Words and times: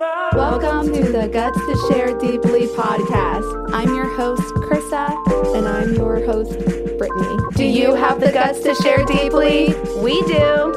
Welcome 0.00 0.92
to 0.92 1.12
the 1.12 1.28
Guts 1.28 1.56
to 1.56 1.88
Share 1.88 2.18
Deeply 2.18 2.66
podcast. 2.68 3.70
I'm 3.72 3.94
your 3.94 4.08
host, 4.16 4.42
Carissa. 4.54 5.08
And 5.56 5.68
I'm 5.68 5.94
your 5.94 6.24
host, 6.24 6.58
Brittany. 6.98 7.38
Do 7.54 7.64
you 7.64 7.94
have 7.94 8.18
the 8.18 8.32
guts 8.32 8.60
to 8.64 8.74
share 8.74 9.04
deeply? 9.04 9.74
We 10.02 10.20
do. 10.22 10.72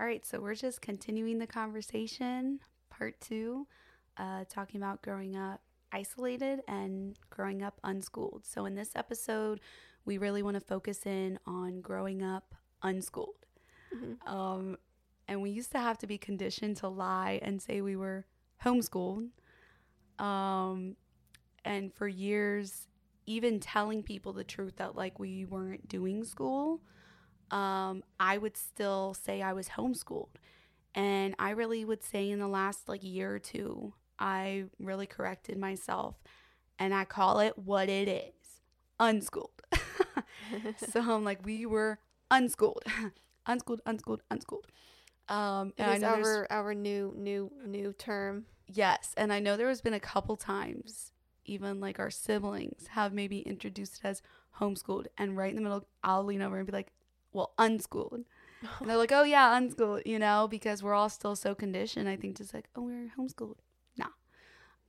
All 0.00 0.06
right, 0.06 0.26
so 0.26 0.40
we're 0.40 0.56
just 0.56 0.80
continuing 0.80 1.38
the 1.38 1.46
conversation, 1.46 2.58
part 2.90 3.20
two, 3.20 3.68
uh, 4.16 4.44
talking 4.48 4.80
about 4.80 5.02
growing 5.02 5.36
up 5.36 5.60
isolated 5.92 6.62
and 6.66 7.16
growing 7.30 7.62
up 7.62 7.78
unschooled. 7.84 8.44
So, 8.44 8.66
in 8.66 8.74
this 8.74 8.90
episode, 8.96 9.60
we 10.04 10.18
really 10.18 10.42
want 10.42 10.54
to 10.54 10.60
focus 10.60 11.06
in 11.06 11.38
on 11.46 11.80
growing 11.80 12.22
up 12.22 12.56
unschooled. 12.82 13.36
Um, 14.26 14.76
and 15.30 15.40
we 15.40 15.50
used 15.50 15.70
to 15.70 15.78
have 15.78 15.96
to 15.98 16.08
be 16.08 16.18
conditioned 16.18 16.76
to 16.78 16.88
lie 16.88 17.38
and 17.40 17.62
say 17.62 17.80
we 17.80 17.94
were 17.94 18.26
homeschooled. 18.64 19.28
Um, 20.18 20.96
and 21.64 21.94
for 21.94 22.08
years, 22.08 22.88
even 23.26 23.60
telling 23.60 24.02
people 24.02 24.32
the 24.32 24.42
truth 24.42 24.76
that 24.78 24.96
like 24.96 25.20
we 25.20 25.44
weren't 25.44 25.88
doing 25.88 26.24
school, 26.24 26.80
um, 27.52 28.02
I 28.18 28.38
would 28.38 28.56
still 28.56 29.14
say 29.14 29.40
I 29.40 29.52
was 29.52 29.68
homeschooled. 29.68 30.34
And 30.96 31.36
I 31.38 31.50
really 31.50 31.84
would 31.84 32.02
say 32.02 32.28
in 32.28 32.40
the 32.40 32.48
last 32.48 32.88
like 32.88 33.04
year 33.04 33.32
or 33.32 33.38
two, 33.38 33.94
I 34.18 34.64
really 34.80 35.06
corrected 35.06 35.58
myself 35.58 36.16
and 36.76 36.92
I 36.92 37.04
call 37.04 37.38
it 37.38 37.56
what 37.56 37.88
it 37.88 38.08
is 38.08 38.62
unschooled. 38.98 39.62
so 40.90 41.00
I'm 41.00 41.22
like, 41.22 41.46
we 41.46 41.66
were 41.66 42.00
unschooled, 42.32 42.82
unschooled, 43.46 43.80
unschooled, 43.86 44.22
unschooled. 44.28 44.66
Um, 45.30 45.72
It 45.78 45.86
is 45.86 46.02
our 46.02 46.46
our 46.50 46.74
new 46.74 47.14
new 47.16 47.50
new 47.64 47.92
term. 47.92 48.46
Yes, 48.66 49.14
and 49.16 49.32
I 49.32 49.40
know 49.40 49.56
there 49.56 49.68
has 49.68 49.80
been 49.80 49.94
a 49.94 50.00
couple 50.00 50.36
times, 50.36 51.12
even 51.44 51.80
like 51.80 51.98
our 51.98 52.10
siblings 52.10 52.88
have 52.88 53.12
maybe 53.12 53.40
introduced 53.40 54.00
it 54.02 54.08
as 54.08 54.22
homeschooled, 54.58 55.06
and 55.16 55.36
right 55.36 55.50
in 55.50 55.56
the 55.56 55.62
middle, 55.62 55.86
I'll 56.04 56.24
lean 56.24 56.42
over 56.42 56.58
and 56.58 56.66
be 56.66 56.72
like, 56.72 56.92
"Well, 57.32 57.54
unschooled," 57.58 58.24
and 58.80 58.90
they're 58.90 58.96
like, 58.96 59.12
"Oh 59.12 59.22
yeah, 59.22 59.56
unschooled," 59.56 60.02
you 60.04 60.18
know, 60.18 60.46
because 60.48 60.82
we're 60.82 60.94
all 60.94 61.08
still 61.08 61.36
so 61.36 61.54
conditioned. 61.54 62.08
I 62.08 62.16
think 62.16 62.36
just 62.36 62.52
like, 62.52 62.68
"Oh, 62.74 62.82
we're 62.82 63.12
homeschooled." 63.16 63.56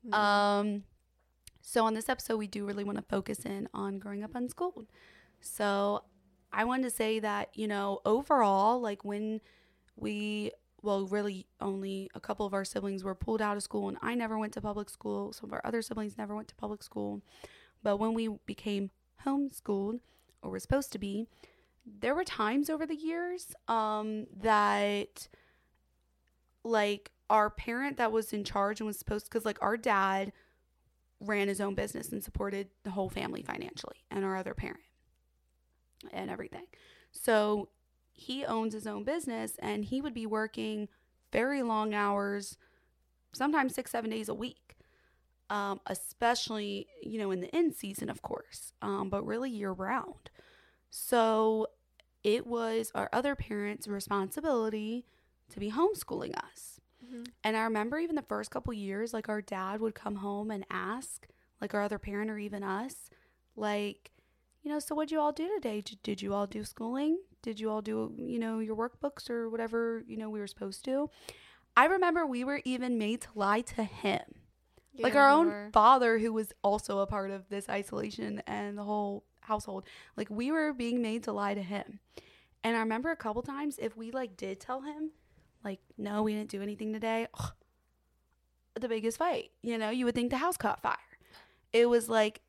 Mm. 0.08 0.14
Um, 0.14 0.84
so 1.62 1.86
on 1.86 1.94
this 1.94 2.10
episode, 2.10 2.38
we 2.38 2.48
do 2.48 2.66
really 2.66 2.84
want 2.84 2.98
to 2.98 3.04
focus 3.04 3.46
in 3.46 3.70
on 3.74 4.00
growing 4.00 4.24
up 4.24 4.36
unschooled. 4.36 4.88
So 5.40 6.04
I 6.52 6.64
wanted 6.66 6.84
to 6.84 6.90
say 6.90 7.20
that 7.20 7.50
you 7.54 7.68
know 7.68 8.00
overall, 8.06 8.80
like 8.80 9.06
when 9.06 9.42
we 10.02 10.52
well, 10.82 11.06
really 11.06 11.46
only 11.60 12.10
a 12.16 12.20
couple 12.20 12.46
of 12.46 12.54
our 12.54 12.66
siblings 12.66 13.04
were 13.04 13.16
pulled 13.16 13.42
out 13.42 13.56
of 13.56 13.64
school, 13.64 13.88
and 13.88 13.98
I 14.02 14.16
never 14.16 14.38
went 14.38 14.54
to 14.54 14.62
public 14.62 14.90
school. 14.90 15.32
Some 15.32 15.50
of 15.50 15.54
our 15.54 15.62
other 15.64 15.82
siblings 15.82 16.18
never 16.18 16.36
went 16.36 16.48
to 16.48 16.56
public 16.56 16.82
school. 16.82 17.22
But 17.84 17.98
when 17.98 18.14
we 18.14 18.30
became 18.46 18.90
homeschooled, 19.26 20.00
or 20.42 20.50
were 20.50 20.60
supposed 20.60 20.92
to 20.94 21.00
be, 21.00 21.28
there 21.86 22.16
were 22.16 22.24
times 22.24 22.70
over 22.70 22.86
the 22.86 22.96
years 22.96 23.54
um, 23.68 24.26
that, 24.42 25.28
like, 26.64 27.12
our 27.30 27.50
parent 27.50 27.98
that 27.98 28.12
was 28.12 28.34
in 28.34 28.44
charge 28.44 28.80
and 28.80 28.88
was 28.88 28.98
supposed, 28.98 29.26
because 29.26 29.46
like 29.46 29.58
our 29.62 29.78
dad 29.78 30.34
ran 31.20 31.48
his 31.48 31.62
own 31.62 31.76
business 31.76 32.10
and 32.10 32.24
supported 32.24 32.68
the 32.84 32.92
whole 32.92 33.10
family 33.10 33.44
financially, 33.44 33.98
and 34.10 34.26
our 34.26 34.36
other 34.36 34.56
parent, 34.56 34.82
and 36.12 36.32
everything. 36.32 36.66
So 37.12 37.70
he 38.12 38.46
owns 38.46 38.74
his 38.74 38.86
own 38.88 39.04
business 39.04 39.54
and 39.60 39.86
he 39.86 40.02
would 40.02 40.14
be 40.14 40.26
working 40.26 40.88
very 41.32 41.64
long 41.64 41.94
hours, 41.94 42.58
sometimes 43.34 43.74
six, 43.74 43.92
seven 43.92 44.10
days 44.10 44.30
a 44.30 44.34
week. 44.34 44.76
Um, 45.50 45.82
especially, 45.88 46.88
you 47.04 47.20
know, 47.20 47.30
in 47.32 47.42
the 47.42 47.54
end 47.54 47.76
season, 47.76 48.10
of 48.10 48.22
course, 48.22 48.72
um, 48.82 49.10
but 49.10 49.26
really 49.26 49.50
year 49.50 49.74
round. 49.74 50.30
So 50.90 51.68
it 52.24 52.48
was 52.48 52.90
our 52.96 53.10
other 53.12 53.36
parents' 53.36 53.86
responsibility 53.86 55.06
to 55.50 55.60
be 55.60 55.70
homeschooling 55.72 56.38
us. 56.38 56.80
Mhm. 57.06 57.28
And 57.44 57.58
I 57.58 57.64
remember 57.64 58.00
even 58.00 58.16
the 58.16 58.22
first 58.22 58.50
couple 58.50 58.72
years, 58.74 59.14
like 59.14 59.28
our 59.28 59.42
dad 59.42 59.82
would 59.82 59.94
come 59.94 60.18
home 60.18 60.52
and 60.52 60.66
ask, 60.70 61.28
like 61.60 61.74
our 61.74 61.82
other 61.82 62.00
parent 62.00 62.32
or 62.32 62.38
even 62.38 62.64
us, 62.64 63.10
like, 63.58 64.12
you 64.64 64.72
know, 64.72 64.80
so 64.80 64.96
what'd 64.96 65.12
you 65.12 65.20
all 65.20 65.32
do 65.32 65.50
today? 65.56 65.84
Did, 66.04 66.22
you 66.22 66.34
all 66.34 66.48
do 66.48 66.64
schooling? 66.64 67.20
Did 67.42 67.60
you 67.60 67.70
all 67.70 67.82
do, 67.82 68.14
you 68.18 68.40
know, 68.40 68.60
your 68.60 68.76
workbooks 68.76 69.30
or 69.30 69.50
whatever, 69.50 70.04
you 70.08 70.18
know, 70.18 70.30
we 70.30 70.40
were 70.40 70.48
supposed 70.48 70.86
to? 70.86 71.10
I 71.76 71.86
remember 71.86 72.26
we 72.26 72.44
were 72.44 72.62
even 72.66 72.98
made 72.98 73.22
to 73.22 73.30
lie 73.34 73.62
to 73.62 73.84
him. 73.84 74.22
You 74.94 75.04
like 75.04 75.16
our 75.16 75.30
own 75.30 75.72
father, 75.72 76.20
who 76.20 76.34
was 76.34 76.52
also 76.64 77.00
a 77.00 77.08
part 77.08 77.32
of 77.32 77.48
this 77.50 77.70
isolation 77.70 78.44
and 78.46 78.78
the 78.78 78.84
whole 78.84 79.24
household. 79.40 79.86
Like 80.18 80.30
we 80.30 80.52
were 80.52 80.74
being 80.74 81.02
made 81.02 81.24
to 81.24 81.32
lie 81.32 81.54
to 81.54 81.64
him. 81.64 82.00
And 82.64 82.76
I 82.76 82.80
remember 82.80 83.10
a 83.10 83.16
couple 83.16 83.42
times 83.42 83.80
if 83.82 83.98
we 83.98 84.12
like 84.12 84.38
did 84.38 84.60
tell 84.60 84.82
him, 84.82 85.12
like, 85.64 85.80
no, 85.98 86.24
we 86.24 86.34
didn't 86.34 86.50
do 86.50 86.62
anything 86.62 86.94
today, 86.94 87.28
ugh, 87.34 87.54
the 88.80 88.90
biggest 88.90 89.18
fight. 89.18 89.52
You 89.62 89.78
know, 89.78 89.90
you 89.90 90.06
would 90.06 90.16
think 90.16 90.30
the 90.30 90.38
house 90.38 90.58
caught 90.58 90.82
fire. 90.82 90.98
It 91.74 91.88
was 91.88 92.10
like, 92.10 92.42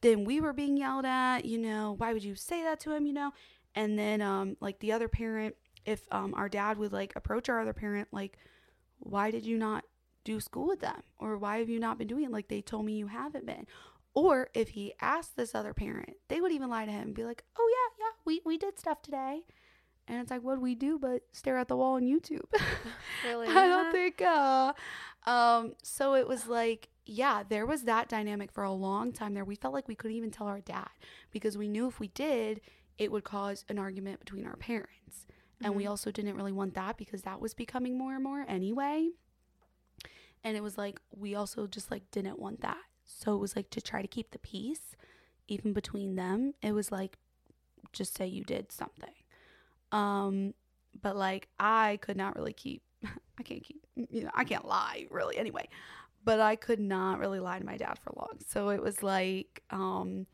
then 0.00 0.24
we 0.24 0.40
were 0.40 0.52
being 0.52 0.76
yelled 0.76 1.04
at, 1.04 1.44
you 1.44 1.58
know, 1.58 1.94
why 1.96 2.12
would 2.12 2.24
you 2.24 2.34
say 2.34 2.62
that 2.62 2.80
to 2.80 2.92
him, 2.92 3.06
you 3.06 3.12
know? 3.12 3.32
And 3.74 3.98
then, 3.98 4.20
um, 4.20 4.56
like 4.60 4.78
the 4.80 4.92
other 4.92 5.08
parent, 5.08 5.56
if 5.84 6.02
um, 6.10 6.34
our 6.34 6.48
dad 6.48 6.78
would 6.78 6.92
like 6.92 7.12
approach 7.16 7.48
our 7.48 7.60
other 7.60 7.72
parent, 7.72 8.08
like, 8.12 8.38
why 8.98 9.30
did 9.30 9.44
you 9.44 9.58
not 9.58 9.84
do 10.24 10.40
school 10.40 10.66
with 10.66 10.80
them? 10.80 11.02
Or 11.18 11.36
why 11.38 11.58
have 11.58 11.68
you 11.68 11.80
not 11.80 11.98
been 11.98 12.08
doing 12.08 12.24
it? 12.24 12.30
Like 12.30 12.48
they 12.48 12.60
told 12.60 12.84
me 12.84 12.94
you 12.94 13.08
haven't 13.08 13.46
been. 13.46 13.66
Or 14.14 14.50
if 14.54 14.70
he 14.70 14.92
asked 15.00 15.36
this 15.36 15.54
other 15.54 15.72
parent, 15.72 16.16
they 16.28 16.40
would 16.40 16.52
even 16.52 16.68
lie 16.68 16.84
to 16.84 16.92
him 16.92 17.02
and 17.08 17.14
be 17.14 17.24
like, 17.24 17.44
oh, 17.58 17.70
yeah, 17.70 18.04
yeah, 18.04 18.12
we, 18.24 18.42
we 18.44 18.58
did 18.58 18.78
stuff 18.78 19.00
today. 19.00 19.42
And 20.06 20.20
it's 20.20 20.30
like, 20.30 20.42
what 20.42 20.56
do 20.56 20.60
we 20.60 20.74
do 20.74 20.98
but 20.98 21.22
stare 21.32 21.56
at 21.56 21.68
the 21.68 21.76
wall 21.76 21.94
on 21.94 22.02
YouTube? 22.02 22.44
Really? 23.24 23.46
I 23.46 23.68
don't 23.68 23.92
think. 23.92 24.20
Uh, 24.20 24.72
um, 25.26 25.74
so 25.84 26.14
it 26.14 26.26
was 26.26 26.48
like, 26.48 26.88
yeah, 27.04 27.42
there 27.48 27.66
was 27.66 27.82
that 27.84 28.08
dynamic 28.08 28.52
for 28.52 28.64
a 28.64 28.72
long 28.72 29.12
time 29.12 29.34
there. 29.34 29.44
We 29.44 29.56
felt 29.56 29.74
like 29.74 29.88
we 29.88 29.94
couldn't 29.94 30.16
even 30.16 30.30
tell 30.30 30.46
our 30.46 30.60
dad 30.60 30.88
because 31.30 31.58
we 31.58 31.68
knew 31.68 31.88
if 31.88 31.98
we 31.98 32.08
did, 32.08 32.60
it 32.98 33.10
would 33.10 33.24
cause 33.24 33.64
an 33.68 33.78
argument 33.78 34.20
between 34.20 34.46
our 34.46 34.56
parents. 34.56 35.26
And 35.60 35.74
we 35.74 35.84
Mhm. 35.84 35.90
also 35.90 36.10
didn't 36.10 36.36
really 36.36 36.52
want 36.52 36.74
that 36.74 36.96
because 36.96 37.22
that 37.22 37.40
was 37.40 37.54
becoming 37.54 37.96
more 37.98 38.14
and 38.14 38.22
more 38.22 38.44
anyway. 38.48 39.10
And 40.44 40.56
it 40.56 40.62
was 40.62 40.76
like, 40.76 41.00
we 41.16 41.34
also 41.34 41.66
just 41.66 41.90
like 41.90 42.10
didn't 42.10 42.38
want 42.38 42.60
that. 42.62 42.82
So 43.04 43.34
it 43.34 43.38
was 43.38 43.54
like 43.56 43.70
to 43.70 43.80
try 43.80 44.02
to 44.02 44.08
keep 44.08 44.30
the 44.30 44.38
peace 44.38 44.96
even 45.48 45.72
between 45.72 46.16
them. 46.16 46.54
It 46.62 46.72
was 46.72 46.90
like, 46.90 47.18
just 47.92 48.16
say 48.16 48.26
you 48.26 48.42
did 48.44 48.72
something. 48.72 49.14
Um, 49.92 50.54
but 51.00 51.16
like 51.16 51.48
I 51.58 51.98
could 52.00 52.16
not 52.16 52.36
really 52.36 52.52
keep 52.52 52.82
I 53.38 53.42
can't 53.42 53.62
keep 53.62 53.84
you 54.10 54.24
know, 54.24 54.30
I 54.34 54.44
can't 54.44 54.66
lie 54.66 55.06
really 55.10 55.36
anyway. 55.36 55.68
But 56.24 56.40
I 56.40 56.56
could 56.56 56.78
not 56.80 57.18
really 57.18 57.40
lie 57.40 57.58
to 57.58 57.64
my 57.64 57.76
dad 57.76 57.98
for 58.02 58.12
long. 58.16 58.38
So 58.46 58.68
it 58.70 58.82
was 58.82 59.02
like 59.02 59.62
um 59.70 60.26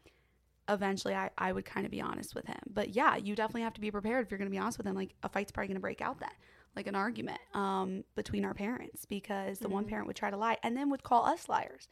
eventually 0.69 1.15
I, 1.15 1.31
I 1.38 1.53
would 1.53 1.65
kind 1.65 1.87
of 1.87 1.91
be 1.91 2.00
honest 2.00 2.34
with 2.34 2.47
him. 2.47 2.59
But 2.69 2.91
yeah, 2.91 3.16
you 3.16 3.34
definitely 3.34 3.62
have 3.62 3.75
to 3.75 3.81
be 3.81 3.91
prepared 3.91 4.25
if 4.27 4.31
you're 4.31 4.38
gonna 4.38 4.50
be 4.50 4.59
honest 4.59 4.77
with 4.78 4.87
him. 4.87 4.94
Like 4.94 5.15
a 5.22 5.28
fight's 5.28 5.50
probably 5.50 5.69
gonna 5.69 5.81
break 5.81 6.00
out 6.00 6.21
then. 6.21 6.31
Like 6.77 6.87
an 6.87 6.94
argument 6.94 7.41
um 7.54 8.04
between 8.15 8.44
our 8.44 8.54
parents 8.54 9.04
because 9.06 9.59
the 9.60 9.69
one 9.69 9.84
Mhm. 9.84 9.88
parent 9.88 10.06
would 10.09 10.16
try 10.16 10.31
to 10.31 10.37
lie 10.37 10.59
and 10.62 10.77
then 10.77 10.91
would 10.91 11.03
call 11.03 11.25
us 11.25 11.48
liars. 11.48 11.88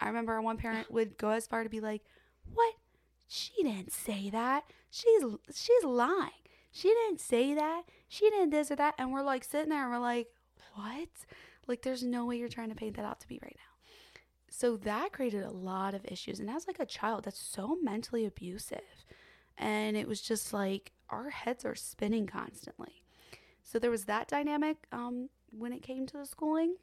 I 0.00 0.06
remember 0.08 0.32
our 0.32 0.42
one 0.42 0.56
parent 0.56 0.90
would 0.90 1.16
go 1.18 1.30
as 1.30 1.46
far 1.46 1.62
to 1.62 1.68
be 1.68 1.80
like, 1.80 2.02
What? 2.52 2.74
She 3.28 3.52
didn't 3.62 3.92
say 3.92 4.30
that. 4.30 4.64
She's 4.90 5.22
she's 5.54 5.84
lying. 5.84 6.30
She 6.70 6.88
didn't 6.88 7.20
say 7.20 7.54
that. 7.54 7.82
She 8.08 8.28
didn't 8.30 8.50
this 8.50 8.70
or 8.70 8.76
that. 8.76 8.94
And 8.98 9.12
we're 9.12 9.22
like 9.22 9.44
sitting 9.44 9.70
there 9.70 9.82
and 9.84 9.92
we're 9.92 9.98
like, 9.98 10.28
what? 10.74 11.08
Like, 11.66 11.82
there's 11.82 12.02
no 12.02 12.26
way 12.26 12.36
you're 12.36 12.48
trying 12.48 12.70
to 12.70 12.74
paint 12.74 12.96
that 12.96 13.04
out 13.04 13.20
to 13.20 13.28
be 13.28 13.38
right 13.42 13.56
now. 13.56 13.74
So 14.50 14.76
that 14.78 15.12
created 15.12 15.42
a 15.42 15.50
lot 15.50 15.94
of 15.94 16.04
issues. 16.04 16.38
And 16.38 16.48
as 16.48 16.68
like 16.68 16.78
a 16.78 16.86
child, 16.86 17.24
that's 17.24 17.40
so 17.40 17.76
mentally 17.82 18.24
abusive. 18.24 19.04
And 19.58 19.96
it 19.96 20.06
was 20.06 20.20
just 20.20 20.52
like 20.52 20.92
our 21.10 21.30
heads 21.30 21.64
are 21.64 21.74
spinning 21.74 22.26
constantly. 22.26 23.02
So 23.64 23.78
there 23.78 23.90
was 23.90 24.04
that 24.04 24.28
dynamic 24.28 24.76
um, 24.92 25.28
when 25.50 25.72
it 25.72 25.82
came 25.82 26.06
to 26.06 26.18
the 26.18 26.26
schooling. 26.26 26.76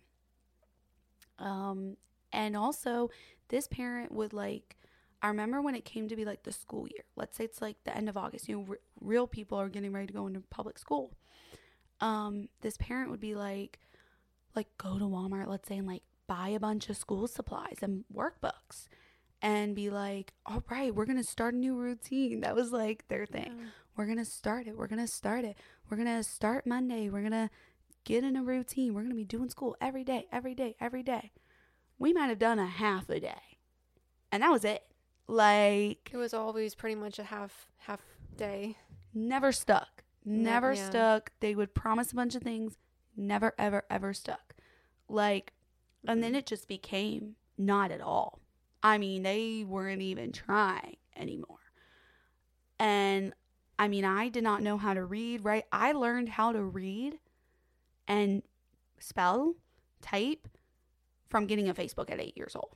Um, 1.39 1.98
and 2.34 2.57
also, 2.57 3.10
this 3.50 3.68
parent 3.68 4.12
would 4.12 4.34
like, 4.34 4.77
I 5.22 5.27
remember 5.27 5.62
when 5.62 5.75
it 5.75 5.86
came 5.86 6.07
to 6.10 6.16
be 6.16 6.25
like 6.25 6.44
the 6.44 6.51
school 6.51 6.88
year. 6.88 7.04
Let's 7.16 7.38
say 7.38 7.45
it's 7.45 7.62
like 7.62 7.77
the 7.84 7.95
end 7.95 8.10
of 8.10 8.18
August. 8.18 8.50
You 8.50 8.57
know, 8.57 8.66
r- 8.69 8.80
real 9.00 9.27
people 9.27 9.57
are 9.57 9.69
getting 9.69 9.94
ready 9.94 10.07
to 10.07 10.13
go 10.13 10.27
into 10.27 10.42
public 10.50 10.77
school. 10.77 11.12
Um, 12.00 12.50
this 12.62 12.77
parent 12.77 13.12
would 13.12 13.19
be 13.19 13.36
like, 13.36 13.80
like 14.56 14.68
go 14.77 14.98
to 15.00 15.06
Walmart, 15.06 15.48
let's 15.48 15.68
say, 15.68 15.77
and 15.77 15.88
like 15.88 16.03
buy 16.27 16.50
a 16.50 16.59
bunch 16.59 16.89
of 16.89 16.98
school 16.98 17.27
supplies 17.27 17.77
and 17.81 18.06
workbooks, 18.13 18.88
and 19.42 19.75
be 19.75 19.89
like, 19.89 20.33
all 20.45 20.63
right, 20.69 20.94
we're 20.94 21.06
gonna 21.06 21.24
start 21.24 21.53
a 21.53 21.57
new 21.57 21.75
routine. 21.75 22.42
That 22.42 22.56
was 22.56 22.71
like 22.71 23.07
their 23.07 23.25
thing. 23.25 23.53
We're 23.95 24.06
gonna 24.06 24.25
start 24.25 24.68
it. 24.68 24.77
We're 24.77 24.88
gonna 24.88 25.07
start 25.07 25.44
it. 25.45 25.57
We're 25.89 25.98
gonna 25.98 26.24
start 26.24 26.65
Monday. 26.65 27.09
We're 27.09 27.24
gonna 27.24 27.50
get 28.03 28.24
in 28.24 28.36
a 28.36 28.44
routine. 28.44 28.94
We're 28.95 29.01
going 29.01 29.12
to 29.12 29.15
be 29.15 29.24
doing 29.25 29.51
school 29.51 29.77
every 29.80 30.03
day, 30.03 30.25
every 30.31 30.56
day, 30.56 30.75
every 30.81 31.03
day. 31.03 31.31
We 32.00 32.13
might 32.13 32.30
have 32.30 32.39
done 32.39 32.57
a 32.57 32.65
half 32.65 33.07
a 33.12 33.19
day. 33.19 33.59
And 34.31 34.42
that 34.42 34.50
was 34.51 34.65
it. 34.65 34.81
Like 35.27 36.09
It 36.12 36.18
was 36.18 36.33
always 36.33 36.74
pretty 36.74 36.95
much 36.95 37.19
a 37.19 37.24
half 37.25 37.68
half 37.77 38.01
day. 38.36 38.75
never 39.13 39.51
stuck. 39.51 40.03
Ne- 40.25 40.44
Never 40.44 40.74
yeah. 40.74 40.89
stuck. 40.89 41.31
They 41.42 41.53
would 41.53 41.75
promise 41.75 42.12
a 42.12 42.15
bunch 42.15 42.33
of 42.33 42.42
things, 42.42 42.75
never 43.16 43.54
ever 43.58 43.84
ever 43.90 44.13
stuck. 44.13 44.56
Like 45.08 45.54
and 46.08 46.24
then 46.24 46.31
mm-hmm. 46.31 46.40
it 46.40 46.46
just 46.46 46.68
became 46.68 47.36
not 47.58 47.92
at 47.92 48.02
all. 48.02 48.40
I 48.84 48.98
mean, 48.98 49.24
they 49.24 49.63
weren't 49.68 50.02
even 50.02 50.31
trying 50.31 50.98
anymore. 51.16 51.60
And 52.80 53.34
I 53.78 53.88
mean, 53.88 54.06
I 54.06 54.30
did 54.30 54.44
not 54.44 54.63
know 54.63 54.78
how 54.78 54.94
to 54.94 55.06
read, 55.06 55.44
right? 55.44 55.66
I 55.72 55.92
learned 55.92 56.30
how 56.30 56.52
to 56.52 56.63
read 56.63 57.19
and 58.08 58.42
spell, 59.00 59.56
type 60.02 60.48
from 61.30 61.46
getting 61.46 61.69
a 61.69 61.74
Facebook 61.74 62.12
at 62.12 62.19
eight 62.19 62.36
years 62.36 62.56
old 62.56 62.75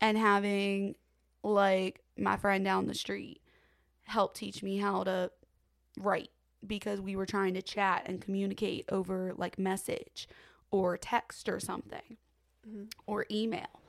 and 0.00 0.16
having 0.16 0.94
like 1.42 2.02
my 2.16 2.36
friend 2.36 2.64
down 2.64 2.86
the 2.86 2.94
street 2.94 3.40
help 4.02 4.34
teach 4.34 4.62
me 4.62 4.78
how 4.78 5.02
to 5.04 5.30
write 5.98 6.30
because 6.66 7.00
we 7.00 7.16
were 7.16 7.26
trying 7.26 7.54
to 7.54 7.62
chat 7.62 8.02
and 8.06 8.20
communicate 8.20 8.84
over 8.90 9.32
like 9.36 9.58
message 9.58 10.28
or 10.70 10.96
text 10.96 11.48
or 11.48 11.58
something 11.60 12.16
Mhm. 12.66 12.90
or 13.06 13.26
email. 13.30 13.82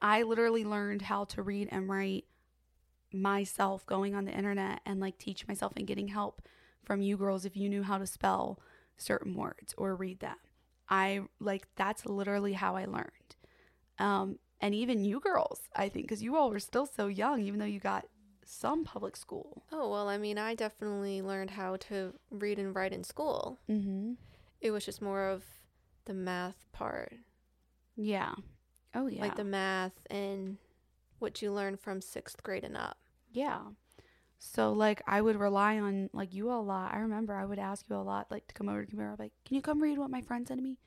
I 0.00 0.22
literally 0.22 0.64
learned 0.64 1.02
how 1.02 1.24
to 1.26 1.42
read 1.42 1.68
and 1.70 1.88
write 1.88 2.26
myself 3.12 3.86
going 3.86 4.14
on 4.14 4.24
the 4.24 4.32
internet 4.32 4.80
and 4.84 5.00
like 5.00 5.18
teach 5.18 5.46
myself 5.46 5.72
and 5.76 5.86
getting 5.86 6.08
help 6.08 6.42
from 6.82 7.00
you 7.00 7.16
girls 7.16 7.44
if 7.44 7.56
you 7.56 7.68
knew 7.68 7.82
how 7.82 7.98
to 7.98 8.06
spell 8.06 8.58
certain 8.96 9.34
words 9.34 9.74
or 9.76 9.94
read 9.94 10.20
them. 10.20 10.36
I 10.88 11.22
like 11.40 11.68
that's 11.76 12.04
literally 12.06 12.54
how 12.54 12.76
I 12.76 12.84
learned. 12.86 13.36
Um 13.98 14.38
and 14.60 14.74
even 14.74 15.04
you 15.04 15.20
girls, 15.20 15.68
I 15.76 15.88
think 15.88 16.08
cuz 16.08 16.22
you 16.22 16.36
all 16.36 16.50
were 16.50 16.60
still 16.60 16.86
so 16.86 17.06
young 17.06 17.40
even 17.40 17.60
though 17.60 17.66
you 17.66 17.80
got 17.80 18.06
some 18.46 18.84
public 18.84 19.16
school. 19.16 19.64
Oh 19.72 19.90
well, 19.90 20.08
I 20.08 20.18
mean, 20.18 20.38
I 20.38 20.54
definitely 20.54 21.22
learned 21.22 21.50
how 21.50 21.76
to 21.88 22.14
read 22.30 22.58
and 22.58 22.74
write 22.74 22.92
in 22.92 23.04
school. 23.04 23.58
Mhm. 23.68 24.16
It 24.60 24.70
was 24.70 24.84
just 24.84 25.02
more 25.02 25.26
of 25.28 25.44
the 26.06 26.14
math 26.14 26.66
part, 26.72 27.14
Yeah. 27.96 28.34
Oh 28.94 29.06
yeah. 29.06 29.22
like 29.22 29.36
the 29.36 29.44
math 29.44 30.06
and 30.10 30.58
what 31.18 31.40
you 31.42 31.52
learn 31.52 31.76
from 31.76 32.00
sixth 32.00 32.42
grade 32.42 32.64
and 32.64 32.76
up. 32.76 32.98
Yeah. 33.32 33.60
So 34.38 34.72
like 34.72 35.00
I 35.06 35.20
would 35.20 35.36
rely 35.36 35.78
on 35.78 36.10
like 36.12 36.34
you 36.34 36.50
a 36.50 36.60
lot. 36.60 36.92
I 36.94 36.98
remember 36.98 37.34
I 37.34 37.44
would 37.46 37.58
ask 37.58 37.86
you 37.88 37.96
a 37.96 37.98
lot 37.98 38.30
like 38.30 38.46
to 38.48 38.54
come 38.54 38.68
over 38.68 38.82
to 38.82 38.86
computer. 38.86 39.12
I'd 39.12 39.18
like, 39.18 39.32
can 39.44 39.54
you 39.56 39.62
come 39.62 39.82
read 39.82 39.98
what 39.98 40.10
my 40.10 40.20
friend 40.20 40.46
said 40.46 40.56
to 40.58 40.62
me? 40.62 40.78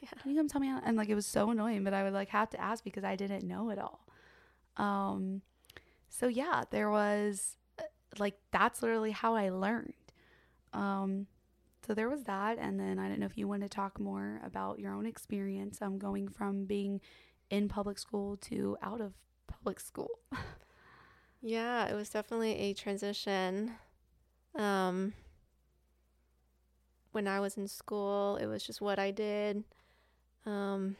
Yeah. 0.00 0.08
Can 0.22 0.30
you 0.30 0.36
come 0.38 0.48
tell 0.48 0.60
me? 0.60 0.68
How? 0.68 0.80
And 0.84 0.96
like 0.96 1.08
it 1.08 1.14
was 1.14 1.26
so 1.26 1.50
annoying, 1.50 1.82
but 1.84 1.92
I 1.92 2.02
would 2.04 2.12
like 2.12 2.28
have 2.30 2.50
to 2.50 2.60
ask 2.60 2.82
because 2.84 3.04
I 3.04 3.16
didn't 3.16 3.44
know 3.46 3.70
it 3.70 3.78
all. 3.78 4.06
Um, 4.76 5.42
so 6.10 6.28
yeah, 6.28 6.64
there 6.70 6.90
was 6.90 7.56
uh, 7.78 7.84
like 8.18 8.34
that's 8.50 8.82
literally 8.82 9.12
how 9.12 9.34
I 9.34 9.48
learned. 9.50 9.94
Um, 10.74 11.26
so 11.86 11.94
there 11.94 12.10
was 12.10 12.24
that, 12.24 12.58
and 12.58 12.78
then 12.78 12.98
I 12.98 13.08
don't 13.08 13.18
know 13.20 13.26
if 13.26 13.38
you 13.38 13.48
want 13.48 13.62
to 13.62 13.68
talk 13.68 13.98
more 13.98 14.40
about 14.44 14.78
your 14.78 14.92
own 14.92 15.06
experience. 15.06 15.80
Um, 15.80 15.98
going 15.98 16.28
from 16.28 16.66
being 16.66 17.00
in 17.48 17.68
public 17.68 17.98
school 17.98 18.36
to 18.42 18.76
out 18.82 19.00
of 19.00 19.14
public 19.48 19.80
school. 19.80 20.10
Yeah, 21.42 21.86
it 21.88 21.94
was 21.94 22.10
definitely 22.10 22.52
a 22.56 22.74
transition. 22.74 23.72
Um, 24.54 25.14
when 27.12 27.26
I 27.26 27.40
was 27.40 27.56
in 27.56 27.66
school, 27.66 28.36
it 28.36 28.46
was 28.46 28.62
just 28.62 28.80
what 28.80 28.98
I 28.98 29.10
did. 29.10 29.64
Um, 30.46 30.96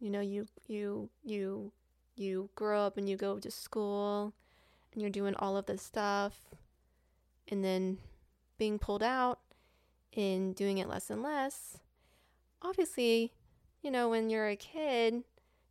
you 0.00 0.10
know, 0.10 0.20
you 0.20 0.46
you 0.66 1.10
you 1.24 1.72
you 2.18 2.50
grow 2.54 2.80
up 2.82 2.96
and 2.96 3.08
you 3.08 3.16
go 3.16 3.38
to 3.38 3.50
school 3.50 4.32
and 4.92 5.00
you're 5.02 5.10
doing 5.10 5.34
all 5.36 5.56
of 5.56 5.66
this 5.66 5.82
stuff 5.82 6.40
and 7.48 7.64
then 7.64 7.98
being 8.58 8.78
pulled 8.78 9.02
out 9.02 9.40
and 10.16 10.54
doing 10.54 10.78
it 10.78 10.88
less 10.88 11.10
and 11.10 11.22
less. 11.22 11.78
Obviously, 12.62 13.32
you 13.82 13.90
know, 13.90 14.08
when 14.08 14.30
you're 14.30 14.48
a 14.48 14.56
kid, 14.56 15.22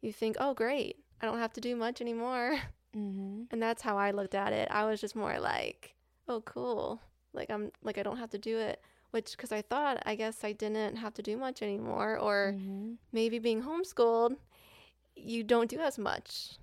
you 0.02 0.14
think, 0.14 0.38
"Oh, 0.40 0.54
great. 0.54 0.98
I 1.22 1.26
don't 1.26 1.40
have 1.40 1.54
to 1.54 1.62
do 1.62 1.76
much 1.76 2.02
anymore." 2.02 2.58
Mm-hmm. 2.96 3.44
And 3.52 3.62
that's 3.62 3.84
how 3.84 3.98
I 3.98 4.10
looked 4.12 4.34
at 4.34 4.54
it. 4.54 4.70
I 4.72 4.86
was 4.86 5.00
just 5.00 5.16
more 5.16 5.38
like, 5.40 5.94
"Oh, 6.28 6.42
cool. 6.42 7.00
Like 7.34 7.52
I'm 7.52 7.72
like 7.84 7.98
I 8.00 8.02
don't 8.04 8.18
have 8.18 8.32
to 8.32 8.40
do 8.40 8.58
it." 8.58 8.82
Which 9.12 9.38
cuz 9.38 9.52
I 9.52 9.62
thought 9.62 10.02
I 10.06 10.16
guess 10.16 10.44
I 10.44 10.54
didn't 10.54 10.96
have 10.96 11.14
to 11.16 11.22
do 11.22 11.38
much 11.38 11.62
anymore 11.62 12.18
or 12.18 12.54
Mm-hmm. 12.56 12.94
maybe 13.12 13.38
being 13.40 13.62
homeschooled, 13.62 14.38
you 15.18 15.44
don't 15.44 15.70
do 15.70 15.80
as 15.80 15.98
much 15.98 16.58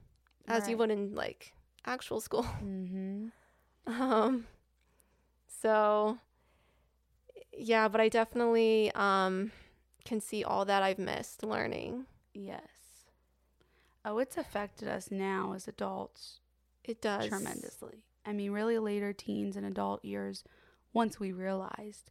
as 0.46 0.68
you 0.68 0.76
would 0.76 0.90
in 0.90 1.14
like 1.14 1.52
actual 1.86 2.20
school. 2.20 2.46
Mm-hmm. 2.62 3.28
Um 3.86 4.46
so 5.46 6.18
yeah, 7.56 7.88
but 7.88 8.00
I 8.00 8.08
definitely 8.08 8.90
um 8.94 9.52
can 10.04 10.20
see 10.20 10.44
all 10.44 10.64
that 10.64 10.82
I've 10.82 10.98
missed 10.98 11.42
learning. 11.42 12.06
Yes. 12.34 12.60
Oh, 14.04 14.18
it's 14.18 14.36
affected 14.36 14.88
us 14.88 15.10
now 15.10 15.54
as 15.54 15.66
adults 15.66 16.40
It 16.84 17.00
does 17.00 17.26
tremendously. 17.28 18.02
I 18.26 18.32
mean, 18.32 18.52
really 18.52 18.78
later 18.78 19.12
teens 19.12 19.56
and 19.56 19.64
adult 19.66 20.04
years, 20.04 20.44
once 20.92 21.18
we 21.20 21.32
realized 21.32 22.10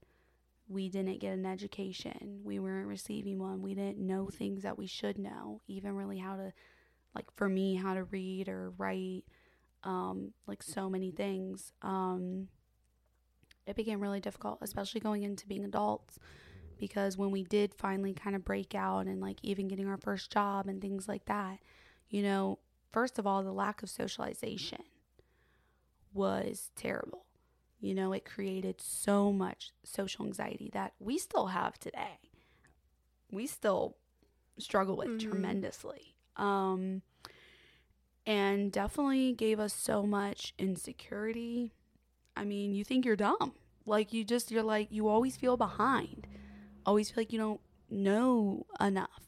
we 0.68 0.90
didn't 0.90 1.20
get 1.20 1.34
an 1.34 1.46
education, 1.46 2.40
we 2.44 2.60
weren't 2.60 2.88
receiving 2.88 3.40
one, 3.40 3.62
we 3.62 3.76
didn't 3.76 4.00
know 4.00 4.30
things 4.32 4.64
that 4.64 4.78
we 4.78 4.88
should 4.88 5.18
know, 5.18 5.62
even 5.68 5.96
really 5.96 6.18
how 6.18 6.36
to, 6.36 6.54
like 7.14 7.26
for 7.36 7.50
me, 7.50 7.76
how 7.76 7.94
to 7.94 8.06
read 8.06 8.48
or 8.48 8.72
write, 8.78 9.24
um, 9.84 10.32
like 10.48 10.64
so 10.64 10.90
many 10.90 11.12
things. 11.12 11.74
Um, 11.82 12.48
it 13.68 13.76
became 13.76 14.00
really 14.00 14.20
difficult, 14.20 14.60
especially 14.62 15.02
going 15.02 15.24
into 15.24 15.48
being 15.48 15.66
adults, 15.66 16.18
because 16.80 17.18
when 17.18 17.32
we 17.32 17.44
did 17.44 17.74
finally 17.74 18.14
kind 18.14 18.36
of 18.36 18.44
break 18.44 18.74
out 18.74 19.06
and 19.06 19.22
like 19.22 19.38
even 19.44 19.68
getting 19.68 19.88
our 19.88 19.98
first 19.98 20.32
job 20.32 20.68
and 20.68 20.82
things 20.82 21.08
like 21.08 21.26
that, 21.26 21.60
you 22.10 22.22
know, 22.22 22.60
first 22.92 23.20
of 23.20 23.28
all, 23.28 23.44
the 23.44 23.52
lack 23.52 23.84
of 23.84 23.90
socialization 23.90 24.84
was 26.14 26.72
terrible. 26.76 27.26
You 27.84 27.94
know, 27.94 28.14
it 28.14 28.24
created 28.24 28.80
so 28.80 29.34
much 29.34 29.72
social 29.84 30.26
anxiety 30.26 30.70
that 30.72 30.94
we 31.00 31.18
still 31.18 31.48
have 31.48 31.78
today. 31.78 32.18
We 33.30 33.46
still 33.46 33.98
struggle 34.58 34.96
with 34.96 35.10
Mhm. 35.10 35.20
tremendously. 35.20 36.16
Um, 36.38 37.02
and 38.26 38.72
definitely 38.72 39.34
gave 39.34 39.60
us 39.60 39.74
so 39.74 40.04
much 40.04 40.54
insecurity. 40.58 41.74
I 42.38 42.46
mean, 42.46 42.74
you 42.74 42.86
think 42.86 43.04
you're 43.04 43.18
dumb. 43.18 43.54
Like, 43.86 44.14
you 44.14 44.24
just, 44.24 44.50
you're 44.50 44.64
like, 44.64 44.90
you 44.90 45.10
always 45.10 45.36
feel 45.36 45.58
behind, 45.58 46.26
always 46.86 47.10
feel 47.12 47.22
like 47.24 47.34
you 47.34 47.40
don't 47.40 47.60
know 47.90 48.66
enough 48.80 49.28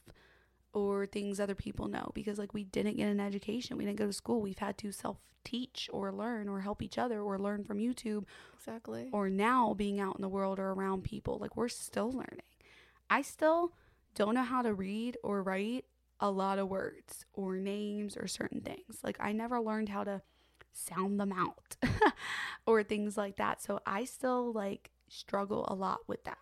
or 0.76 1.06
things 1.08 1.40
other 1.40 1.56
people 1.56 1.88
know 1.88 2.12
because 2.14 2.38
like 2.38 2.54
we 2.54 2.64
didn't 2.66 2.98
get 2.98 3.08
an 3.08 3.20
education 3.20 3.78
we 3.78 3.86
didn't 3.86 3.98
go 3.98 4.06
to 4.08 4.14
school 4.14 4.42
we've 4.42 4.60
had 4.60 4.78
to 4.78 4.92
self 4.92 5.18
teach 5.44 5.90
or 5.94 6.12
learn 6.12 6.50
or 6.50 6.60
help 6.62 6.82
each 6.82 6.98
other 6.98 7.22
or 7.22 7.38
learn 7.38 7.64
from 7.64 7.78
youtube 7.78 8.26
Exactly. 8.58 9.10
or 9.14 9.30
now 9.30 9.74
being 9.76 10.00
out 10.00 10.16
in 10.16 10.22
the 10.22 10.30
world 10.30 10.60
or 10.60 10.72
around 10.72 11.04
people 11.04 11.38
like 11.40 11.56
we're 11.56 11.70
still 11.70 12.12
learning. 12.12 12.42
I 13.10 13.22
still 13.22 13.74
don't 14.16 14.34
know 14.34 14.44
how 14.44 14.64
to 14.64 14.74
read 14.74 15.18
or 15.24 15.44
write 15.44 15.86
a 16.20 16.32
lot 16.32 16.58
of 16.58 16.68
words 16.70 17.26
or 17.34 17.58
names 17.58 18.18
or 18.18 18.28
certain 18.28 18.62
things. 18.62 19.00
Like 19.04 19.18
i 19.20 19.32
never 19.32 19.60
learned 19.60 19.90
how 19.90 20.04
to 20.04 20.22
sound 20.74 21.20
them 21.20 21.32
out 21.32 21.78
or 22.66 22.82
things 22.84 23.18
like 23.18 23.36
that. 23.38 23.62
So 23.62 23.80
i 23.86 24.04
still 24.06 24.52
like 24.52 24.90
struggle 25.10 25.66
a 25.68 25.76
lot 25.76 26.00
with 26.08 26.24
that. 26.24 26.38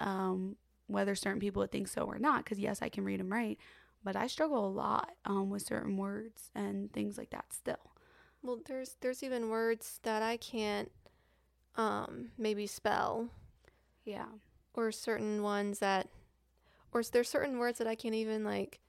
Um 0.00 0.56
whether 0.88 1.14
certain 1.14 1.40
people 1.40 1.60
would 1.60 1.70
think 1.72 1.88
so 1.88 2.02
or 2.02 2.18
not 2.18 2.44
because 2.44 2.58
yes 2.58 2.82
i 2.82 2.88
can 2.88 3.04
read 3.04 3.20
and 3.20 3.30
write 3.30 3.58
but 4.04 4.16
i 4.16 4.26
struggle 4.26 4.66
a 4.66 4.70
lot 4.70 5.12
um, 5.24 5.50
with 5.50 5.62
certain 5.62 5.96
words 5.96 6.50
and 6.54 6.92
things 6.92 7.16
like 7.16 7.30
that 7.30 7.46
still 7.52 7.92
Well, 8.42 8.60
there's 8.66 8.96
there's 9.00 9.22
even 9.22 9.48
words 9.50 10.00
that 10.02 10.22
I 10.22 10.36
can't 10.36 10.90
um 11.76 12.30
maybe 12.38 12.66
spell 12.66 13.28
yeah 14.04 14.26
or 14.74 14.92
certain 14.92 15.42
ones 15.42 15.78
that 15.80 16.08
or 16.92 17.02
there's 17.02 17.28
certain 17.28 17.58
words 17.58 17.78
that 17.78 17.86
I 17.86 17.94
can't 17.94 18.14
even 18.14 18.44
like 18.44 18.80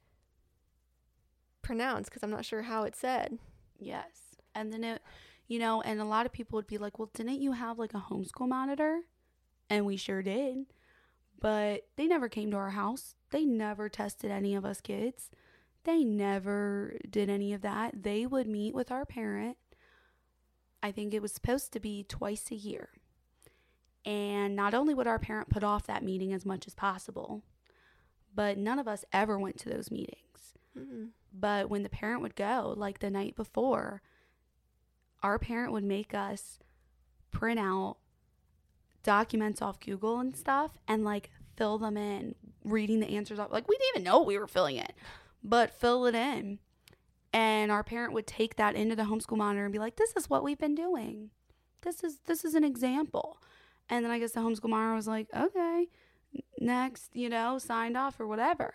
pronounce 1.62 2.10
cuz 2.10 2.24
I'm 2.24 2.32
not 2.32 2.46
sure 2.46 2.64
how 2.64 2.84
it's 2.84 3.00
said. 3.00 3.38
Yes. 3.80 4.36
And 4.56 4.72
then 4.74 4.84
it, 4.84 5.02
you 5.48 5.60
know, 5.60 5.82
and 5.82 6.00
a 6.02 6.06
lot 6.06 6.26
of 6.26 6.32
people 6.32 6.58
would 6.58 6.68
be 6.68 6.78
like, 6.78 7.00
well, 7.00 7.10
didn't 7.14 7.42
you 7.42 7.54
have 7.54 7.80
like 7.80 7.94
a 7.94 8.00
homeschool 8.10 8.48
monitor? 8.48 9.02
And 9.70 9.86
we 9.86 9.98
sure 9.98 10.22
did. 10.22 10.66
But 11.40 11.88
they 11.96 12.08
never 12.08 12.28
came 12.28 12.52
to 12.52 12.58
our 12.58 12.72
house. 12.72 13.16
They 13.32 13.46
never 13.46 13.88
tested 13.90 14.32
any 14.32 14.56
of 14.56 14.66
us 14.66 14.82
kids. 14.82 15.30
They 15.84 16.04
never 16.04 16.98
did 17.10 17.30
any 17.30 17.54
of 17.54 17.62
that. 17.62 18.04
They 18.04 18.26
would 18.26 18.48
meet 18.48 18.76
with 18.76 18.92
our 18.92 19.06
parent. 19.06 19.58
I 20.84 20.92
think 20.92 21.14
it 21.14 21.22
was 21.22 21.32
supposed 21.32 21.72
to 21.74 21.80
be 21.80 22.04
twice 22.04 22.52
a 22.52 22.56
year. 22.56 22.90
And 24.06 24.56
not 24.56 24.74
only 24.74 24.94
would 24.94 25.08
our 25.08 25.20
parent 25.20 25.50
put 25.50 25.64
off 25.64 25.88
that 25.88 26.04
meeting 26.04 26.34
as 26.34 26.46
much 26.46 26.68
as 26.68 26.74
possible, 26.74 27.44
but 28.34 28.58
none 28.58 28.80
of 28.80 28.88
us 28.88 29.06
ever 29.12 29.38
went 29.38 29.58
to 29.60 29.70
those 29.70 29.92
meetings. 29.92 30.54
Mm-mm. 30.78 31.10
But 31.34 31.70
when 31.70 31.84
the 31.84 31.90
parent 31.90 32.22
would 32.22 32.36
go, 32.36 32.74
like 32.76 33.00
the 33.00 33.10
night 33.10 33.36
before, 33.36 34.02
our 35.22 35.38
parent 35.38 35.74
would 35.74 35.84
make 35.84 36.14
us 36.14 36.60
print 37.32 37.60
out 37.60 37.98
documents 39.04 39.62
off 39.62 39.80
Google 39.80 40.20
and 40.20 40.36
stuff 40.36 40.72
and 40.88 41.04
like 41.04 41.32
fill 41.56 41.78
them 41.78 41.98
in, 41.98 42.36
reading 42.64 43.00
the 43.00 43.16
answers 43.16 43.40
off. 43.40 43.52
Like 43.52 43.68
we 43.68 43.78
didn't 43.78 43.90
even 43.96 44.04
know 44.04 44.22
we 44.22 44.38
were 44.38 44.48
filling 44.48 44.78
it, 44.78 44.94
but 45.44 45.74
fill 45.74 46.06
it 46.06 46.16
in. 46.16 46.60
And 47.32 47.72
our 47.72 47.84
parent 47.84 48.14
would 48.14 48.28
take 48.28 48.56
that 48.56 48.76
into 48.76 48.96
the 48.96 49.04
homeschool 49.04 49.38
monitor 49.38 49.64
and 49.64 49.74
be 49.74 49.80
like, 49.80 49.98
"This 49.98 50.16
is 50.16 50.30
what 50.30 50.44
we've 50.44 50.58
been 50.58 50.76
doing. 50.76 51.30
This 51.82 52.04
is 52.04 52.20
this 52.26 52.44
is 52.44 52.56
an 52.56 52.64
example." 52.64 53.42
And 53.88 54.04
then 54.04 54.12
I 54.12 54.20
guess 54.20 54.32
the 54.32 54.40
homeschool 54.40 54.70
monitor 54.70 54.96
was 54.96 55.08
like, 55.08 55.28
"Okay, 55.36 55.88
next," 56.60 57.16
you 57.16 57.30
know, 57.30 57.60
signed 57.60 57.98
off 57.98 58.20
or 58.20 58.28
whatever 58.28 58.74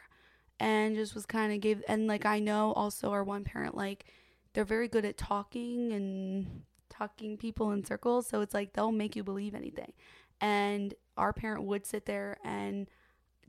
and 0.60 0.94
just 0.94 1.14
was 1.14 1.26
kind 1.26 1.52
of 1.52 1.60
gave 1.60 1.82
and 1.88 2.06
like 2.06 2.24
I 2.24 2.38
know 2.38 2.72
also 2.74 3.10
our 3.10 3.24
one 3.24 3.44
parent 3.44 3.76
like 3.76 4.06
they're 4.52 4.64
very 4.64 4.88
good 4.88 5.04
at 5.04 5.16
talking 5.16 5.92
and 5.92 6.62
talking 6.96 7.36
people 7.36 7.70
in 7.72 7.84
circles 7.84 8.26
so 8.26 8.40
it's 8.40 8.54
like 8.54 8.72
they'll 8.72 8.92
make 8.92 9.16
you 9.16 9.24
believe 9.24 9.54
anything. 9.54 9.92
And 10.40 10.94
our 11.16 11.32
parent 11.32 11.64
would 11.64 11.86
sit 11.86 12.06
there 12.06 12.38
and 12.44 12.88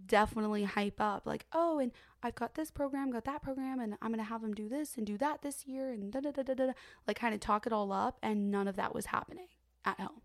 definitely 0.08 0.66
hype 0.66 1.00
up 1.00 1.26
like 1.26 1.46
oh 1.54 1.80
and 1.80 1.92
I've 2.22 2.36
got 2.36 2.56
this 2.56 2.70
program 2.70 3.12
got 3.12 3.24
that 3.26 3.42
program 3.42 3.80
and 3.80 3.96
I'm 4.02 4.12
gonna 4.12 4.24
have 4.24 4.42
them 4.42 4.54
do 4.54 4.68
this 4.68 4.98
and 4.98 5.08
do 5.08 5.18
that 5.20 5.42
this 5.42 5.66
year 5.66 5.90
and 5.90 6.12
da 6.12 6.20
da 6.20 6.32
da 6.32 6.44
da 6.44 6.54
da 6.54 6.72
like 7.08 7.18
kind 7.18 7.34
of 7.34 7.40
talk 7.40 7.66
it 7.66 7.72
all 7.74 7.92
up 7.94 8.18
and 8.22 8.52
none 8.52 8.68
of 8.68 8.76
that 8.76 8.94
was 8.94 9.08
happening 9.08 9.48
at 9.86 10.00
home. 10.00 10.22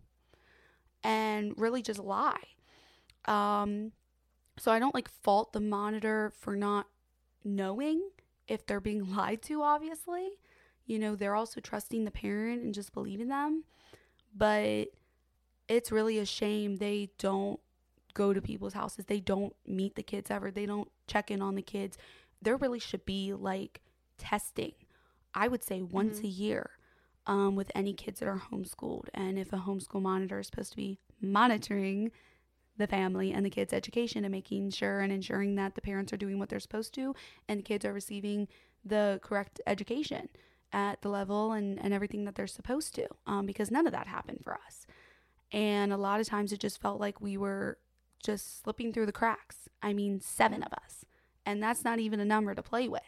And 1.03 1.53
really 1.57 1.81
just 1.81 1.99
lie. 1.99 2.43
Um 3.25 3.93
so 4.57 4.71
I 4.71 4.79
don't 4.79 4.93
like 4.93 5.09
fault 5.09 5.53
the 5.53 5.59
monitor 5.61 6.33
for 6.37 6.55
not 6.55 6.87
knowing 7.43 8.09
if 8.47 8.65
they're 8.65 8.79
being 8.79 9.11
lied 9.15 9.41
to, 9.43 9.61
obviously. 9.63 10.29
You 10.85 10.99
know, 10.99 11.15
they're 11.15 11.35
also 11.35 11.61
trusting 11.61 12.03
the 12.05 12.11
parent 12.11 12.63
and 12.63 12.73
just 12.73 12.93
believing 12.93 13.27
them. 13.29 13.63
But 14.35 14.89
it's 15.67 15.91
really 15.91 16.17
a 16.19 16.25
shame 16.25 16.77
they 16.77 17.09
don't 17.17 17.59
go 18.13 18.33
to 18.33 18.41
people's 18.41 18.73
houses. 18.73 19.05
They 19.05 19.19
don't 19.19 19.55
meet 19.65 19.95
the 19.95 20.03
kids 20.03 20.29
ever. 20.29 20.51
They 20.51 20.65
don't 20.65 20.89
check 21.07 21.31
in 21.31 21.41
on 21.41 21.55
the 21.55 21.61
kids. 21.61 21.97
There 22.41 22.57
really 22.57 22.79
should 22.79 23.05
be 23.05 23.33
like 23.33 23.81
testing, 24.17 24.73
I 25.33 25.47
would 25.47 25.63
say 25.63 25.81
once 25.81 26.19
Mhm. 26.19 26.23
a 26.25 26.27
year 26.27 26.69
um, 27.27 27.55
with 27.55 27.71
any 27.75 27.93
kids 27.93 28.19
that 28.19 28.27
are 28.27 28.39
homeschooled. 28.51 29.07
And 29.13 29.37
if 29.37 29.53
a 29.53 29.57
homeschool 29.59 30.01
monitor 30.01 30.39
is 30.39 30.47
supposed 30.47 30.71
to 30.71 30.77
be 30.77 30.97
monitoring 31.21 32.11
the 32.77 32.87
family 32.87 33.31
and 33.31 33.45
the 33.45 33.49
kids' 33.49 33.73
education 33.73 34.25
and 34.25 34.31
making 34.31 34.71
sure 34.71 35.01
and 35.01 35.13
ensuring 35.13 35.55
that 35.55 35.75
the 35.75 35.81
parents 35.81 36.11
are 36.11 36.17
doing 36.17 36.39
what 36.39 36.49
they're 36.49 36.59
supposed 36.59 36.93
to 36.95 37.13
and 37.47 37.59
the 37.59 37.63
kids 37.63 37.85
are 37.85 37.93
receiving 37.93 38.47
the 38.83 39.19
correct 39.21 39.61
education 39.67 40.29
at 40.73 41.01
the 41.01 41.09
level 41.09 41.51
and, 41.51 41.79
and 41.83 41.93
everything 41.93 42.25
that 42.25 42.35
they're 42.35 42.47
supposed 42.47 42.95
to 42.95 43.07
um, 43.27 43.45
because 43.45 43.71
none 43.71 43.85
of 43.85 43.93
that 43.93 44.07
happened 44.07 44.39
for 44.43 44.53
us. 44.53 44.85
And 45.51 45.91
a 45.91 45.97
lot 45.97 46.19
of 46.19 46.27
times 46.27 46.53
it 46.53 46.59
just 46.59 46.81
felt 46.81 46.99
like 46.99 47.19
we 47.19 47.37
were 47.37 47.77
just 48.23 48.63
slipping 48.63 48.93
through 48.93 49.05
the 49.05 49.11
cracks. 49.11 49.67
I 49.81 49.93
mean, 49.93 50.21
seven 50.21 50.63
of 50.63 50.71
us. 50.73 51.05
And 51.45 51.61
that's 51.61 51.83
not 51.83 51.99
even 51.99 52.19
a 52.19 52.25
number 52.25 52.55
to 52.55 52.61
play 52.61 52.87
with. 52.87 53.01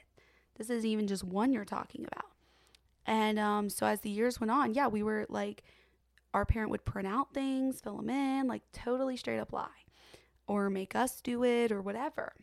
This 0.58 0.70
is 0.70 0.86
even 0.86 1.08
just 1.08 1.24
one 1.24 1.54
you're 1.54 1.66
talking 1.66 2.06
about. 2.06 2.32
And 3.06 3.40
um, 3.40 3.70
so 3.70 3.86
as 3.86 4.02
the 4.02 4.10
years 4.10 4.40
went 4.40 4.52
on, 4.52 4.74
yeah, 4.74 4.88
we 4.88 5.04
were 5.04 5.26
like, 5.30 5.64
our 6.34 6.46
parent 6.46 6.72
would 6.72 6.86
print 6.86 7.08
out 7.08 7.34
things, 7.34 7.80
fill 7.80 7.98
them 7.98 8.10
in, 8.10 8.48
like 8.48 8.64
totally 8.72 9.18
straight 9.18 9.40
up 9.40 9.54
lie, 9.54 9.68
or 10.48 10.70
make 10.70 10.96
us 10.96 11.22
do 11.22 11.44
it 11.44 11.72
or 11.72 11.82
whatever. 11.82 12.34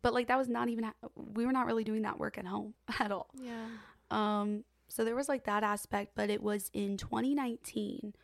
But 0.00 0.14
like 0.14 0.28
that 0.28 0.38
was 0.38 0.48
not 0.48 0.68
even, 0.68 0.90
we 1.14 1.44
were 1.44 1.52
not 1.52 1.66
really 1.66 1.84
doing 1.84 2.02
that 2.02 2.18
work 2.18 2.38
at 2.38 2.46
home 2.46 2.74
at 3.00 3.12
all. 3.12 3.28
Yeah. 3.34 3.66
Um, 4.12 4.64
so 4.88 5.04
there 5.04 5.16
was 5.16 5.28
like 5.28 5.44
that 5.44 5.64
aspect, 5.64 6.12
but 6.14 6.30
it 6.30 6.42
was 6.42 6.70
in 6.74 6.96
2019. 6.96 8.14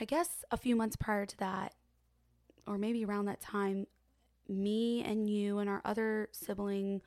I 0.00 0.04
guess 0.04 0.44
a 0.50 0.56
few 0.56 0.76
months 0.76 0.96
prior 0.96 1.26
to 1.26 1.36
that, 1.38 1.74
or 2.66 2.78
maybe 2.78 3.04
around 3.04 3.26
that 3.26 3.40
time, 3.40 3.86
me 4.48 5.02
and 5.02 5.28
you 5.28 5.58
and 5.58 5.68
our 5.68 5.82
other 5.84 6.28
sibling 6.32 7.02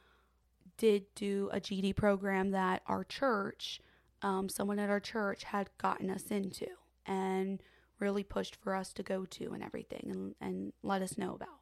did 0.78 1.06
do 1.16 1.50
a 1.54 1.60
GED 1.60 1.94
program 1.94 2.52
that 2.52 2.82
our 2.88 3.04
church, 3.04 3.80
um, 4.22 4.50
someone 4.50 4.78
at 4.78 4.90
our 4.90 5.00
church 5.00 5.46
had 5.46 5.70
gotten 5.78 6.10
us 6.10 6.26
into 6.30 6.68
and 7.06 7.62
really 8.00 8.24
pushed 8.24 8.58
for 8.58 8.76
us 8.76 8.92
to 8.92 9.04
go 9.04 9.26
to 9.26 9.54
and 9.54 9.64
everything 9.64 10.10
and, 10.12 10.36
and 10.42 10.74
let 10.84 11.02
us 11.02 11.18
know 11.18 11.34
about. 11.34 11.62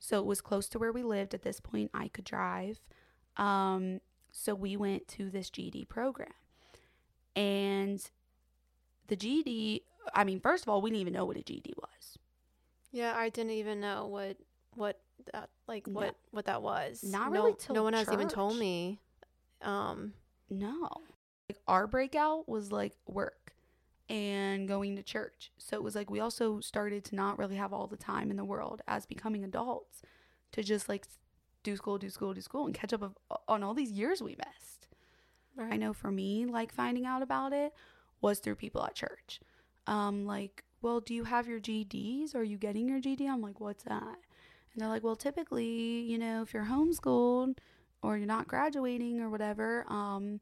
So 0.00 0.18
it 0.18 0.26
was 0.26 0.40
close 0.40 0.68
to 0.70 0.78
where 0.78 0.92
we 0.92 1.02
lived 1.02 1.34
at 1.34 1.42
this 1.42 1.60
point. 1.60 1.90
I 1.94 2.08
could 2.08 2.24
drive. 2.24 2.80
Um, 3.36 4.00
so 4.32 4.54
we 4.54 4.76
went 4.76 5.08
to 5.08 5.30
this 5.30 5.50
GED 5.50 5.86
program. 5.86 6.32
And 7.36 8.02
the 9.06 9.16
GED, 9.16 9.82
I 10.14 10.24
mean, 10.24 10.40
first 10.40 10.64
of 10.64 10.68
all, 10.68 10.82
we 10.82 10.90
didn't 10.90 11.00
even 11.00 11.12
know 11.12 11.24
what 11.24 11.36
a 11.36 11.42
GED 11.42 11.74
was. 11.76 12.18
Yeah, 12.92 13.14
I 13.16 13.28
didn't 13.28 13.52
even 13.52 13.80
know 13.80 14.06
what 14.06 14.36
what 14.74 15.00
that 15.32 15.50
like 15.66 15.86
No. 15.86 16.00
what 16.00 16.16
what 16.30 16.44
that 16.46 16.62
was. 16.62 17.02
Not 17.04 17.32
no, 17.32 17.42
really 17.42 17.56
no 17.70 17.82
one 17.82 17.92
has 17.92 18.10
even 18.12 18.28
told 18.28 18.58
me. 18.58 19.00
Um, 19.62 20.14
No. 20.48 20.88
Like 21.48 21.58
our 21.68 21.86
breakout 21.86 22.48
was 22.48 22.72
like 22.72 22.94
work 23.06 23.52
and 24.08 24.66
going 24.66 24.96
to 24.96 25.02
church. 25.02 25.52
So 25.58 25.76
it 25.76 25.82
was 25.82 25.94
like 25.94 26.10
we 26.10 26.20
also 26.20 26.60
started 26.60 27.04
to 27.06 27.14
not 27.14 27.38
really 27.38 27.56
have 27.56 27.72
all 27.72 27.86
the 27.86 27.96
time 27.96 28.30
in 28.30 28.36
the 28.36 28.44
world 28.44 28.82
as 28.88 29.06
becoming 29.06 29.44
adults 29.44 30.02
to 30.52 30.62
just 30.62 30.88
like 30.88 31.06
do 31.62 31.76
school, 31.76 31.98
do 31.98 32.10
school, 32.10 32.34
do 32.34 32.40
school 32.40 32.66
and 32.66 32.74
catch 32.74 32.92
up 32.92 33.02
of, 33.02 33.16
on 33.48 33.62
all 33.62 33.74
these 33.74 33.92
years 33.92 34.22
we 34.22 34.36
missed. 34.36 34.88
I 35.58 35.76
know 35.76 35.92
for 35.92 36.10
me, 36.10 36.46
like 36.46 36.72
finding 36.72 37.04
out 37.04 37.22
about 37.22 37.52
it 37.52 37.74
was 38.20 38.38
through 38.38 38.54
people 38.56 38.84
at 38.84 38.94
church. 38.94 39.40
Um, 39.86 40.24
like, 40.24 40.64
well, 40.82 41.00
do 41.00 41.14
you 41.14 41.24
have 41.24 41.48
your 41.48 41.60
GEDs? 41.60 42.34
Are 42.34 42.44
you 42.44 42.56
getting 42.56 42.88
your 42.88 43.00
GED? 43.00 43.26
I'm 43.26 43.42
like, 43.42 43.60
what's 43.60 43.84
that? 43.84 44.18
And 44.72 44.80
they're 44.80 44.88
like, 44.88 45.02
well, 45.02 45.16
typically, 45.16 46.00
you 46.00 46.18
know, 46.18 46.42
if 46.42 46.54
you're 46.54 46.64
homeschooled 46.64 47.58
or 48.02 48.16
you're 48.16 48.26
not 48.26 48.48
graduating 48.48 49.20
or 49.20 49.28
whatever, 49.28 49.84
um, 49.88 50.40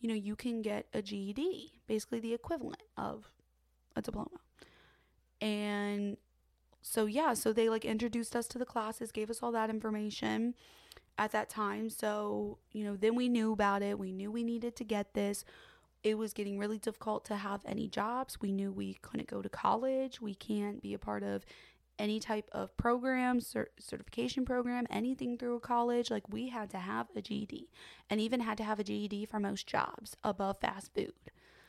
you 0.00 0.08
know, 0.08 0.14
you 0.14 0.36
can 0.36 0.62
get 0.62 0.86
a 0.94 1.02
GED, 1.02 1.72
basically 1.86 2.20
the 2.20 2.34
equivalent 2.34 2.82
of 2.96 3.24
a 3.96 4.02
diploma. 4.02 4.38
And 5.40 6.16
so, 6.86 7.06
yeah, 7.06 7.32
so 7.32 7.52
they 7.52 7.70
like 7.70 7.86
introduced 7.86 8.36
us 8.36 8.46
to 8.48 8.58
the 8.58 8.66
classes, 8.66 9.10
gave 9.10 9.30
us 9.30 9.42
all 9.42 9.52
that 9.52 9.70
information 9.70 10.54
at 11.16 11.32
that 11.32 11.48
time. 11.48 11.88
So, 11.88 12.58
you 12.72 12.84
know, 12.84 12.94
then 12.94 13.14
we 13.14 13.30
knew 13.30 13.52
about 13.52 13.80
it. 13.80 13.98
We 13.98 14.12
knew 14.12 14.30
we 14.30 14.44
needed 14.44 14.76
to 14.76 14.84
get 14.84 15.14
this. 15.14 15.46
It 16.02 16.18
was 16.18 16.34
getting 16.34 16.58
really 16.58 16.76
difficult 16.78 17.24
to 17.26 17.36
have 17.36 17.62
any 17.64 17.88
jobs. 17.88 18.38
We 18.42 18.52
knew 18.52 18.70
we 18.70 18.94
couldn't 19.00 19.28
go 19.28 19.40
to 19.40 19.48
college. 19.48 20.20
We 20.20 20.34
can't 20.34 20.82
be 20.82 20.92
a 20.92 20.98
part 20.98 21.22
of 21.22 21.46
any 21.98 22.20
type 22.20 22.50
of 22.52 22.76
program, 22.76 23.40
cer- 23.40 23.70
certification 23.78 24.44
program, 24.44 24.86
anything 24.90 25.38
through 25.38 25.56
a 25.56 25.60
college. 25.60 26.10
Like 26.10 26.28
we 26.28 26.50
had 26.50 26.68
to 26.70 26.78
have 26.78 27.06
a 27.16 27.22
GED 27.22 27.70
and 28.10 28.20
even 28.20 28.40
had 28.40 28.58
to 28.58 28.64
have 28.64 28.78
a 28.78 28.84
GED 28.84 29.24
for 29.24 29.40
most 29.40 29.66
jobs 29.66 30.16
above 30.22 30.58
fast 30.58 30.92
food 30.94 31.14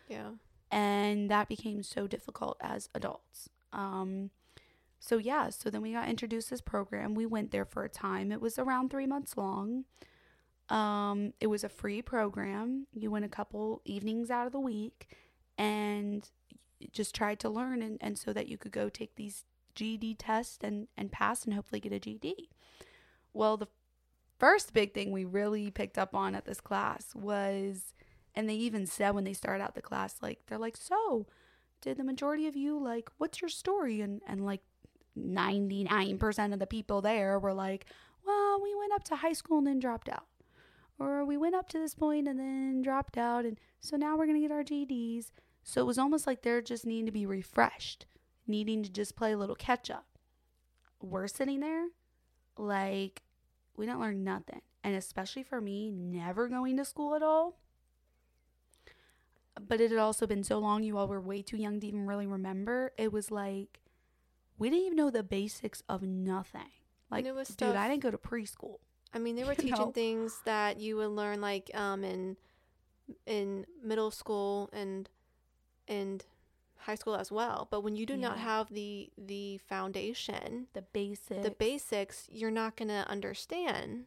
Yeah. 0.09 0.31
and 0.71 1.29
that 1.31 1.47
became 1.47 1.83
so 1.83 2.05
difficult 2.07 2.57
as 2.59 2.89
adults. 2.93 3.47
Um, 3.71 4.31
so 5.05 5.19
yeah, 5.19 5.51
so 5.51 5.69
then 5.69 5.83
we 5.83 5.93
got 5.93 6.09
introduced 6.09 6.47
to 6.47 6.55
this 6.55 6.61
program. 6.61 7.13
We 7.13 7.27
went 7.27 7.51
there 7.51 7.63
for 7.63 7.83
a 7.83 7.89
time. 7.89 8.31
It 8.31 8.41
was 8.41 8.57
around 8.57 8.89
three 8.89 9.05
months 9.05 9.37
long. 9.37 9.85
Um, 10.67 11.33
it 11.39 11.45
was 11.45 11.63
a 11.63 11.69
free 11.69 12.01
program. 12.01 12.87
You 12.91 13.11
went 13.11 13.23
a 13.23 13.29
couple 13.29 13.83
evenings 13.85 14.31
out 14.31 14.47
of 14.47 14.51
the 14.51 14.59
week 14.59 15.15
and 15.59 16.27
just 16.91 17.13
tried 17.13 17.39
to 17.41 17.49
learn 17.49 17.83
and, 17.83 17.99
and 18.01 18.17
so 18.17 18.33
that 18.33 18.47
you 18.47 18.57
could 18.57 18.71
go 18.71 18.89
take 18.89 19.15
these 19.15 19.45
GED 19.75 20.15
tests 20.15 20.57
and, 20.63 20.87
and 20.97 21.11
pass 21.11 21.45
and 21.45 21.53
hopefully 21.53 21.79
get 21.79 21.93
a 21.93 21.99
GED. 21.99 22.49
Well, 23.31 23.57
the 23.57 23.67
first 24.39 24.73
big 24.73 24.95
thing 24.95 25.11
we 25.11 25.23
really 25.23 25.69
picked 25.69 25.99
up 25.99 26.15
on 26.15 26.33
at 26.33 26.45
this 26.45 26.59
class 26.59 27.13
was 27.13 27.93
and 28.33 28.49
they 28.49 28.55
even 28.55 28.87
said 28.87 29.11
when 29.11 29.23
they 29.23 29.33
started 29.33 29.63
out 29.63 29.75
the 29.75 29.81
class 29.83 30.15
like 30.21 30.39
they're 30.47 30.57
like 30.57 30.75
so 30.75 31.25
did 31.79 31.95
the 31.95 32.03
majority 32.03 32.45
of 32.47 32.55
you 32.55 32.77
like 32.77 33.09
what's 33.17 33.39
your 33.39 33.47
story 33.47 34.01
and 34.01 34.21
and 34.27 34.43
like 34.43 34.61
99% 35.17 36.53
of 36.53 36.59
the 36.59 36.67
people 36.67 37.01
there 37.01 37.39
were 37.39 37.53
like 37.53 37.85
well 38.25 38.61
we 38.61 38.75
went 38.75 38.93
up 38.93 39.03
to 39.05 39.15
high 39.15 39.33
school 39.33 39.59
and 39.59 39.67
then 39.67 39.79
dropped 39.79 40.09
out. 40.09 40.25
Or 40.97 41.25
we 41.25 41.35
went 41.35 41.55
up 41.55 41.67
to 41.69 41.79
this 41.79 41.93
point 41.93 42.25
and 42.27 42.39
then 42.39 42.81
dropped 42.81 43.17
out 43.17 43.43
and 43.43 43.59
so 43.81 43.97
now 43.97 44.15
we're 44.15 44.27
going 44.27 44.41
to 44.41 44.47
get 44.47 44.51
our 44.51 44.63
GEDs 44.63 45.31
so 45.63 45.81
it 45.81 45.85
was 45.85 45.97
almost 45.97 46.25
like 46.25 46.41
they're 46.41 46.61
just 46.61 46.85
needing 46.85 47.05
to 47.05 47.11
be 47.11 47.25
refreshed 47.25 48.05
needing 48.47 48.81
to 48.81 48.89
just 48.89 49.17
play 49.17 49.33
a 49.33 49.37
little 49.37 49.55
catch 49.55 49.89
up 49.89 50.05
we're 51.01 51.27
sitting 51.27 51.59
there 51.59 51.87
like 52.57 53.23
we 53.77 53.85
didn't 53.85 54.01
learn 54.01 54.23
nothing. 54.23 54.61
And 54.83 54.95
especially 54.95 55.43
for 55.43 55.61
me 55.61 55.89
never 55.91 56.47
going 56.47 56.77
to 56.77 56.85
school 56.85 57.15
at 57.15 57.23
all. 57.23 57.57
But 59.59 59.81
it 59.81 59.89
had 59.89 59.99
also 59.99 60.27
been 60.27 60.43
so 60.43 60.59
long 60.59 60.83
you 60.83 60.97
all 60.97 61.07
were 61.07 61.21
way 61.21 61.41
too 61.41 61.57
young 61.57 61.79
to 61.79 61.87
even 61.87 62.05
really 62.05 62.27
remember. 62.27 62.91
It 62.97 63.11
was 63.11 63.31
like 63.31 63.79
we 64.57 64.69
didn't 64.69 64.85
even 64.85 64.97
know 64.97 65.09
the 65.09 65.23
basics 65.23 65.83
of 65.89 66.01
nothing. 66.01 66.71
Like, 67.11 67.25
dude, 67.25 67.47
stuff- 67.47 67.75
I 67.75 67.87
didn't 67.89 68.03
go 68.03 68.11
to 68.11 68.17
preschool. 68.17 68.77
I 69.13 69.19
mean, 69.19 69.35
they 69.35 69.43
were 69.49 69.55
teaching 69.55 69.71
know? 69.71 69.91
things 69.91 70.41
that 70.45 70.79
you 70.79 70.97
would 70.97 71.09
learn 71.11 71.39
like 71.41 71.69
um 71.73 72.03
in 72.03 72.37
in 73.25 73.65
middle 73.83 74.11
school 74.11 74.69
and 74.73 75.09
and 75.87 76.25
high 76.77 76.95
school 76.95 77.15
as 77.15 77.31
well. 77.31 77.67
But 77.69 77.81
when 77.81 77.95
you 77.95 78.05
do 78.05 78.17
not 78.17 78.37
have 78.37 78.69
the 78.73 79.09
the 79.17 79.57
foundation, 79.59 80.67
The 80.73 80.81
basics. 80.81 81.43
the 81.43 81.51
basics, 81.51 82.27
you're 82.31 82.51
not 82.51 82.75
going 82.75 82.89
to 82.89 83.07
understand. 83.07 84.05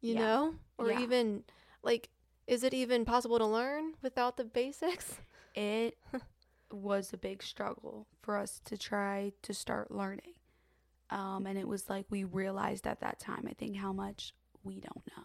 You 0.00 0.14
Yeah. 0.14 0.20
know? 0.20 0.54
Or 0.78 0.90
Yeah. 0.90 1.00
even 1.00 1.44
like 1.82 2.08
is 2.46 2.64
it 2.64 2.74
even 2.74 3.04
possible 3.04 3.38
to 3.38 3.46
learn 3.46 3.94
without 4.02 4.36
the 4.36 4.44
basics? 4.44 5.20
it 5.54 5.96
was 6.72 7.12
a 7.12 7.18
big 7.18 7.42
struggle 7.42 8.06
for 8.22 8.36
us 8.36 8.60
to 8.66 8.76
try 8.78 9.32
to 9.42 9.54
start 9.54 9.90
learning. 9.90 10.34
Um, 11.10 11.46
and 11.46 11.58
it 11.58 11.66
was 11.66 11.88
like 11.88 12.06
we 12.10 12.24
realized 12.24 12.86
at 12.86 13.00
that 13.00 13.18
time, 13.18 13.46
I 13.48 13.52
think, 13.54 13.76
how 13.76 13.92
much 13.92 14.32
we 14.62 14.74
don't 14.80 15.02
know. 15.16 15.24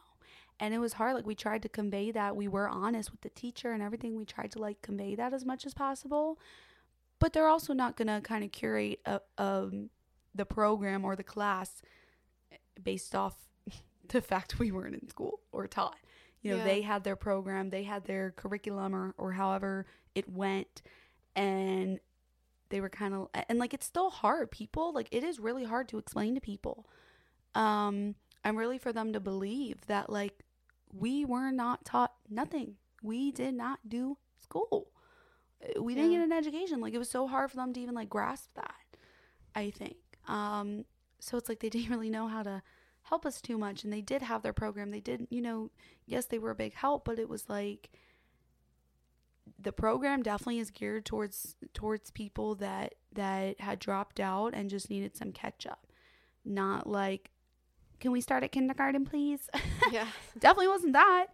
And 0.60 0.74
it 0.74 0.80
was 0.80 0.94
hard. 0.94 1.14
Like 1.16 1.26
we 1.28 1.36
tried 1.36 1.62
to 1.64 1.70
convey 1.70 2.12
that. 2.12 2.36
We 2.36 2.48
were 2.48 2.68
honest 2.70 3.12
with 3.12 3.22
the 3.22 3.30
teacher 3.30 3.72
and 3.72 3.84
everything. 3.84 4.16
We 4.16 4.26
tried 4.26 4.52
to 4.54 4.60
like 4.60 4.82
convey 4.82 5.16
that 5.16 5.34
as 5.34 5.46
much 5.46 5.66
as 5.66 5.74
possible. 5.74 6.40
But 7.20 7.34
they're 7.34 7.48
also 7.48 7.74
not 7.74 7.98
going 7.98 8.08
to 8.08 8.22
kind 8.22 8.44
of 8.44 8.52
curate 8.52 9.00
a, 9.06 9.22
um, 9.38 9.90
the 10.34 10.46
program 10.46 11.06
or 11.06 11.16
the 11.16 11.24
class 11.24 11.82
based 12.82 13.16
off 13.16 13.36
the 14.10 14.22
fact 14.22 14.60
we 14.60 14.72
weren't 14.72 14.96
in 14.96 15.08
school 15.10 15.40
or 15.52 15.68
taught. 15.68 15.98
You 16.42 16.52
know, 16.52 16.58
Yeah. 16.58 16.64
they 16.64 16.82
had 16.82 17.04
their 17.04 17.16
program, 17.16 17.70
they 17.70 17.84
had 17.84 18.06
their 18.06 18.32
curriculum 18.32 18.96
or, 18.96 19.14
or 19.18 19.34
however 19.34 19.86
it 20.14 20.30
went. 20.30 20.82
And 21.36 22.00
they 22.70 22.82
were 22.82 22.90
kind 22.90 23.14
of, 23.14 23.30
and 23.50 23.60
like 23.60 23.74
it's 23.74 23.86
still 23.86 24.10
hard. 24.10 24.52
People, 24.52 24.94
like 24.94 25.08
it 25.12 25.24
is 25.24 25.40
really 25.40 25.64
hard 25.66 25.88
to 25.90 25.98
explain 25.98 26.36
to 26.36 26.42
people. 26.42 26.88
Um, 27.54 28.16
and 28.44 28.58
really 28.58 28.78
for 28.78 28.92
them 28.94 29.14
to 29.14 29.20
believe 29.20 29.86
that 29.88 30.10
like 30.10 30.44
we 30.94 31.26
were 31.26 31.52
not 31.52 31.86
taught 31.86 32.14
nothing. 32.30 32.76
We 33.02 33.32
did 33.32 33.54
not 33.54 33.80
do 33.88 34.18
school. 34.42 34.92
Uh, 35.64 35.82
We 35.82 35.96
didn't 35.96 36.12
Yeah. 36.12 36.20
get 36.20 36.26
an 36.26 36.32
education. 36.34 36.80
Like 36.82 36.94
it 36.94 37.00
was 37.00 37.10
so 37.10 37.28
hard 37.28 37.50
for 37.52 37.58
them 37.58 37.74
to 37.74 37.80
even 37.80 37.96
like 37.96 38.10
grasp 38.10 38.54
that. 38.56 38.76
I 39.56 39.72
think. 39.72 39.98
Um, 40.28 40.86
so 41.20 41.38
it's 41.38 41.50
like 41.50 41.60
they 41.60 41.70
didn't 41.76 41.90
really 41.92 42.10
know 42.10 42.28
how 42.28 42.44
to 42.44 42.62
help 43.04 43.26
us 43.26 43.40
too 43.42 43.58
much, 43.58 43.84
and 43.84 43.94
they 43.94 44.02
did 44.02 44.22
have 44.24 44.42
their 44.42 44.54
program. 44.54 44.90
They 44.92 45.00
did, 45.00 45.28
you 45.30 45.42
know, 45.42 45.70
yes, 46.08 46.26
they 46.26 46.40
were 46.40 46.50
a 46.52 46.56
big 46.56 46.74
help, 46.74 47.06
but 47.06 47.20
it 47.20 47.30
was 47.30 47.48
like 47.50 47.90
the 49.60 49.72
program 49.72 50.22
definitely 50.22 50.60
is 50.60 50.72
geared 50.72 51.06
towards 51.06 51.56
towards 51.74 52.12
people 52.12 52.56
that 52.56 52.96
that 53.14 53.60
had 53.62 53.80
dropped 53.80 54.20
out 54.20 54.54
and 54.54 54.70
just 54.70 54.90
needed 54.90 55.16
some 55.16 55.32
catch 55.32 55.66
up. 55.66 55.88
Not 56.44 56.88
like, 56.88 57.32
can 58.00 58.12
we 58.12 58.22
start 58.22 58.44
at 58.44 58.52
kindergarten, 58.52 59.06
please? 59.06 59.50
yeah. 59.92 60.08
definitely 60.38 60.68
wasn't 60.68 60.94
that. 60.94 61.28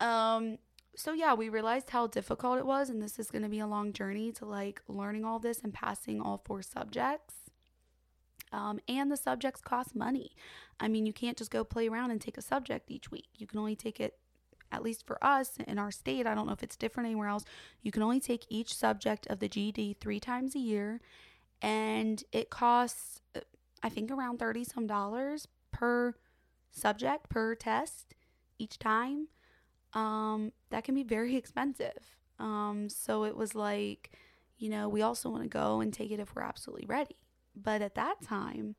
Um, 0.00 0.58
so 0.96 1.12
yeah, 1.12 1.34
we 1.34 1.48
realized 1.50 1.90
how 1.90 2.06
difficult 2.06 2.58
it 2.58 2.66
was, 2.66 2.88
and 2.88 3.02
this 3.02 3.18
is 3.18 3.30
going 3.30 3.42
to 3.42 3.48
be 3.48 3.60
a 3.60 3.66
long 3.66 3.92
journey 3.92 4.32
to 4.32 4.46
like 4.46 4.80
learning 4.88 5.24
all 5.24 5.38
this 5.38 5.60
and 5.60 5.72
passing 5.72 6.20
all 6.20 6.42
four 6.44 6.62
subjects. 6.62 7.34
Um, 8.52 8.80
and 8.88 9.10
the 9.10 9.16
subjects 9.16 9.60
cost 9.60 9.94
money. 9.94 10.30
I 10.80 10.88
mean, 10.88 11.04
you 11.04 11.12
can't 11.12 11.36
just 11.36 11.50
go 11.50 11.64
play 11.64 11.88
around 11.88 12.12
and 12.12 12.20
take 12.20 12.38
a 12.38 12.42
subject 12.42 12.90
each 12.90 13.10
week. 13.10 13.28
You 13.34 13.46
can 13.46 13.58
only 13.58 13.76
take 13.76 14.00
it, 14.00 14.18
at 14.72 14.82
least 14.82 15.06
for 15.06 15.22
us 15.24 15.58
in 15.66 15.78
our 15.78 15.90
state. 15.90 16.26
I 16.26 16.34
don't 16.34 16.46
know 16.46 16.52
if 16.52 16.62
it's 16.62 16.76
different 16.76 17.06
anywhere 17.06 17.28
else. 17.28 17.44
You 17.82 17.92
can 17.92 18.02
only 18.02 18.20
take 18.20 18.44
each 18.48 18.74
subject 18.74 19.26
of 19.28 19.38
the 19.38 19.48
GED 19.48 19.96
three 20.00 20.20
times 20.20 20.54
a 20.54 20.58
year, 20.58 21.00
and 21.62 22.22
it 22.32 22.50
costs, 22.50 23.20
I 23.82 23.88
think, 23.88 24.10
around 24.10 24.38
thirty 24.38 24.64
some 24.64 24.86
dollars 24.86 25.48
per 25.72 26.14
subject 26.70 27.28
per 27.28 27.54
test 27.54 28.14
each 28.58 28.78
time. 28.78 29.28
Um, 29.92 30.52
that 30.70 30.84
can 30.84 30.94
be 30.94 31.02
very 31.02 31.36
expensive. 31.36 32.16
Um, 32.38 32.88
so 32.88 33.24
it 33.24 33.36
was 33.36 33.54
like, 33.54 34.10
you 34.58 34.68
know, 34.68 34.88
we 34.88 35.02
also 35.02 35.30
want 35.30 35.42
to 35.42 35.48
go 35.48 35.80
and 35.80 35.92
take 35.92 36.10
it 36.10 36.20
if 36.20 36.34
we're 36.34 36.42
absolutely 36.42 36.86
ready. 36.86 37.16
But 37.54 37.80
at 37.80 37.94
that 37.94 38.20
time, 38.22 38.74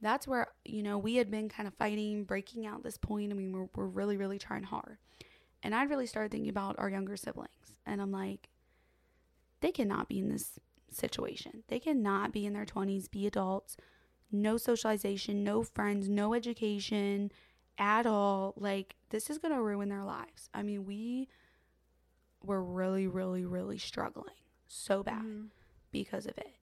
that's 0.00 0.26
where, 0.28 0.48
you 0.64 0.82
know, 0.82 0.96
we 0.98 1.16
had 1.16 1.30
been 1.30 1.48
kind 1.48 1.66
of 1.66 1.74
fighting, 1.74 2.24
breaking 2.24 2.66
out 2.66 2.82
this 2.82 2.96
point. 2.98 3.32
I 3.32 3.34
mean, 3.34 3.52
we're, 3.52 3.68
we're 3.74 3.86
really, 3.86 4.16
really 4.16 4.38
trying 4.38 4.62
hard. 4.62 4.98
And 5.62 5.74
I'd 5.74 5.90
really 5.90 6.06
started 6.06 6.30
thinking 6.30 6.50
about 6.50 6.76
our 6.78 6.88
younger 6.88 7.16
siblings. 7.16 7.76
And 7.84 8.00
I'm 8.00 8.12
like, 8.12 8.48
they 9.60 9.72
cannot 9.72 10.08
be 10.08 10.20
in 10.20 10.28
this 10.28 10.58
situation. 10.90 11.64
They 11.68 11.80
cannot 11.80 12.32
be 12.32 12.46
in 12.46 12.52
their 12.52 12.64
20s, 12.64 13.10
be 13.10 13.26
adults, 13.26 13.76
no 14.30 14.56
socialization, 14.56 15.42
no 15.42 15.62
friends, 15.64 16.08
no 16.08 16.32
education 16.34 17.32
at 17.76 18.06
all. 18.06 18.54
Like, 18.56 18.94
this 19.10 19.30
is 19.30 19.38
going 19.38 19.54
to 19.54 19.60
ruin 19.62 19.88
their 19.88 20.04
lives. 20.04 20.48
I 20.54 20.62
mean, 20.62 20.84
we 20.84 21.28
were 22.44 22.62
really, 22.62 23.06
really, 23.08 23.44
really 23.44 23.78
struggling 23.78 24.34
so 24.68 25.02
bad 25.02 25.22
Mhm. 25.24 25.48
because 25.90 26.26
of 26.26 26.38
it. 26.38 26.54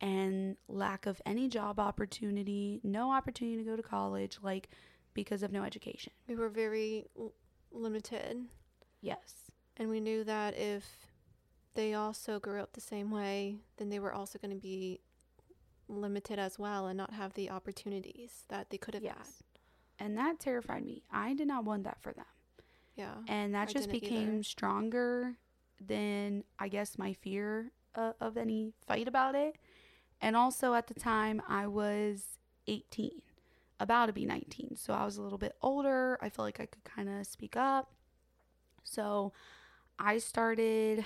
And 0.00 0.56
lack 0.68 1.06
of 1.06 1.22
any 1.24 1.48
job 1.48 1.80
opportunity, 1.80 2.80
no 2.82 3.10
opportunity 3.10 3.56
to 3.58 3.64
go 3.64 3.76
to 3.76 3.82
college, 3.82 4.38
like 4.42 4.68
because 5.14 5.42
of 5.42 5.52
no 5.52 5.62
education. 5.62 6.12
We 6.28 6.36
were 6.36 6.48
very 6.48 7.06
l- 7.18 7.32
limited. 7.72 8.44
Yes. 9.00 9.50
And 9.76 9.88
we 9.88 10.00
knew 10.00 10.24
that 10.24 10.56
if 10.56 10.84
they 11.74 11.94
also 11.94 12.38
grew 12.38 12.60
up 12.60 12.72
the 12.72 12.80
same 12.80 13.10
way, 13.10 13.56
then 13.76 13.88
they 13.88 13.98
were 13.98 14.12
also 14.12 14.38
going 14.38 14.54
to 14.54 14.60
be 14.60 15.00
limited 15.88 16.38
as 16.38 16.58
well 16.58 16.86
and 16.86 16.96
not 16.96 17.12
have 17.12 17.34
the 17.34 17.50
opportunities 17.50 18.44
that 18.48 18.70
they 18.70 18.78
could 18.78 18.94
have 18.94 19.02
had. 19.02 19.26
And 19.98 20.16
that 20.18 20.40
terrified 20.40 20.84
me. 20.84 21.02
I 21.10 21.34
did 21.34 21.48
not 21.48 21.64
want 21.64 21.84
that 21.84 22.00
for 22.00 22.12
them. 22.12 22.24
Yeah. 22.96 23.14
And 23.28 23.54
that 23.54 23.68
I 23.68 23.72
just 23.72 23.90
became 23.90 24.34
either. 24.34 24.42
stronger 24.42 25.34
than, 25.80 26.44
I 26.58 26.68
guess, 26.68 26.96
my 26.98 27.12
fear 27.12 27.72
uh, 27.94 28.12
of 28.20 28.36
any 28.36 28.72
fight 28.86 29.08
about 29.08 29.34
it. 29.34 29.56
And 30.20 30.36
also 30.36 30.74
at 30.74 30.86
the 30.86 30.94
time, 30.94 31.42
I 31.48 31.66
was 31.66 32.38
18, 32.66 33.10
about 33.80 34.06
to 34.06 34.12
be 34.12 34.24
19. 34.24 34.76
So 34.76 34.94
I 34.94 35.04
was 35.04 35.16
a 35.16 35.22
little 35.22 35.38
bit 35.38 35.54
older. 35.60 36.18
I 36.22 36.28
felt 36.28 36.46
like 36.46 36.60
I 36.60 36.66
could 36.66 36.84
kind 36.84 37.08
of 37.08 37.26
speak 37.26 37.56
up. 37.56 37.92
So 38.84 39.32
I 39.98 40.18
started 40.18 41.04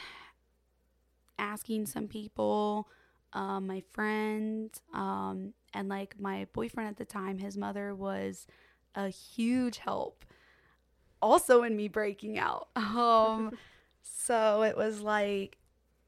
asking 1.39 1.87
some 1.87 2.09
people, 2.09 2.89
um, 3.33 3.67
my 3.67 3.83
friends, 3.93 4.81
um, 4.93 5.53
and 5.75 5.89
like 5.89 6.19
my 6.19 6.47
boyfriend 6.53 6.89
at 6.89 6.97
the 6.97 7.05
time, 7.05 7.39
his 7.39 7.57
mother 7.57 7.95
was 7.95 8.47
a 8.95 9.09
huge 9.09 9.79
help 9.79 10.25
also 11.21 11.63
in 11.63 11.77
me 11.77 11.89
breaking 11.89 12.39
out. 12.39 12.69
Um, 12.99 13.57
so 14.03 14.63
it 14.63 14.77
was 14.77 15.01
like, 15.01 15.59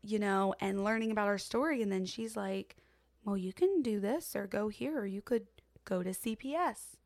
you 0.03 0.19
know, 0.19 0.55
and 0.61 0.83
learning 0.83 1.11
about 1.11 1.29
our 1.29 1.39
story. 1.39 1.83
And 1.83 1.93
then 1.93 2.05
she's 2.05 2.37
like, 2.37 2.77
well, 3.31 3.39
you 3.39 3.53
can 3.53 3.81
do 3.81 4.01
this 4.01 4.35
or 4.35 4.49
go 4.49 4.67
here, 4.67 4.99
or 4.99 5.07
you 5.07 5.23
could 5.23 5.47
go 5.85 6.03
to 6.03 6.11
CPS. 6.11 6.97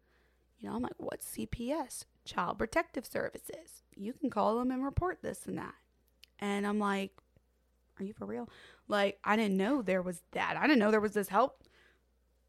You 0.58 0.70
know, 0.70 0.76
I'm 0.76 0.82
like, 0.82 0.94
what's 0.96 1.36
CPS? 1.36 2.06
Child 2.24 2.56
Protective 2.56 3.04
Services. 3.04 3.82
You 3.94 4.14
can 4.14 4.30
call 4.30 4.58
them 4.58 4.70
and 4.70 4.82
report 4.82 5.18
this 5.20 5.44
and 5.44 5.58
that. 5.58 5.74
And 6.38 6.66
I'm 6.66 6.78
like, 6.78 7.12
are 8.00 8.04
you 8.04 8.14
for 8.14 8.24
real? 8.24 8.48
Like, 8.88 9.18
I 9.22 9.36
didn't 9.36 9.58
know 9.58 9.82
there 9.82 10.00
was 10.00 10.22
that. 10.32 10.56
I 10.56 10.62
didn't 10.62 10.78
know 10.78 10.90
there 10.90 10.98
was 10.98 11.12
this 11.12 11.28
help. 11.28 11.62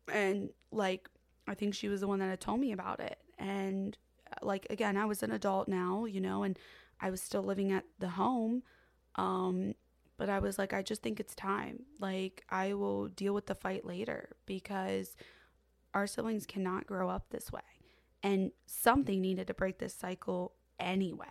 And 0.09 0.51
like, 0.71 1.09
I 1.45 1.53
think 1.53 1.73
she 1.73 1.89
was 1.89 1.99
the 1.99 2.07
one 2.07 2.19
that 2.19 2.29
had 2.29 2.39
told 2.39 2.61
me 2.61 2.71
about 2.71 3.01
it. 3.01 3.17
And 3.37 3.97
uh, 4.31 4.45
like, 4.45 4.67
again, 4.69 4.95
I 4.95 5.03
was 5.03 5.21
an 5.21 5.33
adult 5.33 5.67
now, 5.67 6.05
you 6.05 6.21
know, 6.21 6.43
and 6.43 6.57
I 7.01 7.09
was 7.09 7.21
still 7.21 7.43
living 7.43 7.73
at 7.73 7.83
the 7.99 8.11
home. 8.11 8.63
Um, 9.15 9.75
but 10.17 10.29
I 10.29 10.39
was 10.39 10.57
like, 10.57 10.73
I 10.73 10.81
just 10.81 11.01
think 11.01 11.19
it's 11.19 11.35
time. 11.35 11.83
Like, 11.99 12.43
I 12.49 12.73
will 12.73 13.07
deal 13.07 13.33
with 13.33 13.47
the 13.47 13.55
fight 13.55 13.85
later 13.85 14.29
because 14.45 15.15
our 15.93 16.07
siblings 16.07 16.45
cannot 16.45 16.87
grow 16.87 17.09
up 17.09 17.29
this 17.29 17.51
way. 17.51 17.61
And 18.23 18.51
something 18.65 19.21
needed 19.21 19.47
to 19.47 19.53
break 19.53 19.77
this 19.77 19.93
cycle 19.93 20.53
anyway 20.79 21.27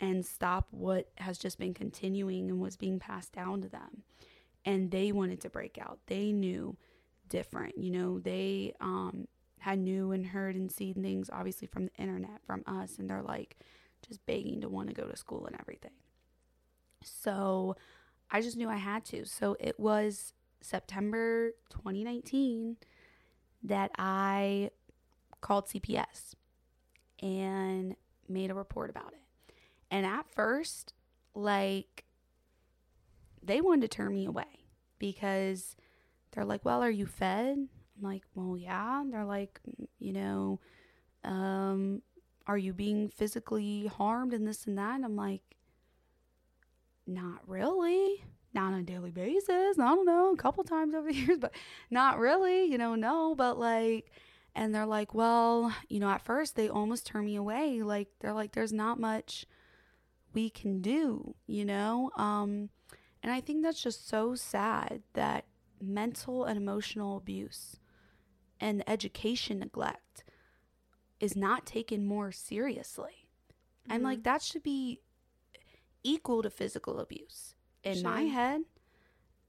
and 0.00 0.24
stop 0.24 0.68
what 0.70 1.10
has 1.16 1.38
just 1.38 1.58
been 1.58 1.74
continuing 1.74 2.50
and 2.50 2.60
was 2.60 2.76
being 2.76 2.98
passed 2.98 3.32
down 3.32 3.62
to 3.62 3.68
them. 3.68 4.02
And 4.64 4.90
they 4.90 5.12
wanted 5.12 5.40
to 5.42 5.50
break 5.50 5.78
out. 5.78 5.98
They 6.06 6.32
knew 6.32 6.76
different. 7.28 7.76
You 7.76 7.90
know, 7.90 8.18
they 8.18 8.74
um, 8.80 9.28
had 9.58 9.78
knew 9.78 10.12
and 10.12 10.26
heard 10.26 10.56
and 10.56 10.70
seen 10.70 10.94
things, 10.94 11.28
obviously, 11.32 11.68
from 11.68 11.86
the 11.86 12.02
internet, 12.02 12.40
from 12.46 12.62
us. 12.66 12.98
And 12.98 13.10
they're 13.10 13.22
like 13.22 13.58
just 14.06 14.24
begging 14.24 14.60
to 14.62 14.68
want 14.68 14.88
to 14.88 14.94
go 14.94 15.06
to 15.06 15.16
school 15.16 15.46
and 15.46 15.56
everything. 15.60 15.92
So 17.02 17.76
I 18.34 18.40
just 18.40 18.56
knew 18.56 18.68
I 18.68 18.78
had 18.78 19.04
to. 19.06 19.24
So 19.24 19.56
it 19.60 19.78
was 19.78 20.32
September 20.60 21.52
2019 21.70 22.76
that 23.62 23.92
I 23.96 24.70
called 25.40 25.68
CPS 25.68 26.34
and 27.22 27.94
made 28.28 28.50
a 28.50 28.54
report 28.54 28.90
about 28.90 29.12
it. 29.12 29.54
And 29.88 30.04
at 30.04 30.28
first, 30.28 30.94
like, 31.36 32.04
they 33.40 33.60
wanted 33.60 33.82
to 33.82 33.96
turn 33.96 34.12
me 34.12 34.26
away 34.26 34.66
because 34.98 35.76
they're 36.32 36.44
like, 36.44 36.64
Well, 36.64 36.82
are 36.82 36.90
you 36.90 37.06
fed? 37.06 37.56
I'm 37.56 38.02
like, 38.02 38.24
Well, 38.34 38.56
yeah. 38.58 39.04
They're 39.08 39.24
like, 39.24 39.60
You 40.00 40.12
know, 40.12 40.60
um, 41.22 42.02
are 42.48 42.58
you 42.58 42.72
being 42.72 43.08
physically 43.08 43.86
harmed 43.86 44.34
and 44.34 44.44
this 44.44 44.66
and 44.66 44.76
that? 44.76 44.96
And 44.96 45.04
I'm 45.04 45.14
like, 45.14 45.53
Not 47.06 47.46
really. 47.46 48.24
Not 48.52 48.72
on 48.72 48.80
a 48.80 48.82
daily 48.82 49.10
basis. 49.10 49.78
I 49.78 49.94
don't 49.94 50.06
know, 50.06 50.32
a 50.32 50.36
couple 50.36 50.64
times 50.64 50.94
over 50.94 51.08
the 51.12 51.16
years, 51.16 51.38
but 51.38 51.54
not 51.90 52.18
really, 52.18 52.64
you 52.64 52.78
know, 52.78 52.94
no. 52.94 53.34
But 53.34 53.58
like, 53.58 54.10
and 54.54 54.74
they're 54.74 54.86
like, 54.86 55.14
well, 55.14 55.74
you 55.88 55.98
know, 55.98 56.08
at 56.08 56.24
first 56.24 56.54
they 56.54 56.68
almost 56.68 57.06
turn 57.06 57.26
me 57.26 57.36
away. 57.36 57.82
Like, 57.82 58.08
they're 58.20 58.32
like, 58.32 58.52
there's 58.52 58.72
not 58.72 59.00
much 59.00 59.46
we 60.32 60.50
can 60.50 60.80
do, 60.80 61.34
you 61.46 61.64
know? 61.64 62.10
Um, 62.16 62.70
and 63.22 63.32
I 63.32 63.40
think 63.40 63.62
that's 63.62 63.82
just 63.82 64.08
so 64.08 64.34
sad 64.34 65.02
that 65.14 65.46
mental 65.80 66.44
and 66.44 66.56
emotional 66.56 67.16
abuse 67.16 67.76
and 68.60 68.84
education 68.86 69.58
neglect 69.58 70.24
is 71.20 71.36
not 71.36 71.66
taken 71.66 72.04
more 72.04 72.30
seriously. 72.30 73.28
Mm-hmm. 73.84 73.92
And 73.92 74.04
like, 74.04 74.22
that 74.24 74.42
should 74.42 74.62
be 74.62 75.00
equal 76.04 76.42
to 76.42 76.50
physical 76.50 77.00
abuse 77.00 77.54
in 77.82 77.94
sure. 77.94 78.04
my 78.04 78.22
head. 78.22 78.62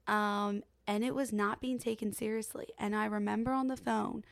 Um, 0.08 0.62
and 0.86 1.04
it 1.04 1.14
was 1.14 1.32
not 1.32 1.60
being 1.60 1.78
taken 1.78 2.12
seriously. 2.12 2.66
And 2.78 2.94
I 2.96 3.06
remember 3.06 3.52
on 3.52 3.68
the 3.68 3.76
phone, 3.76 4.24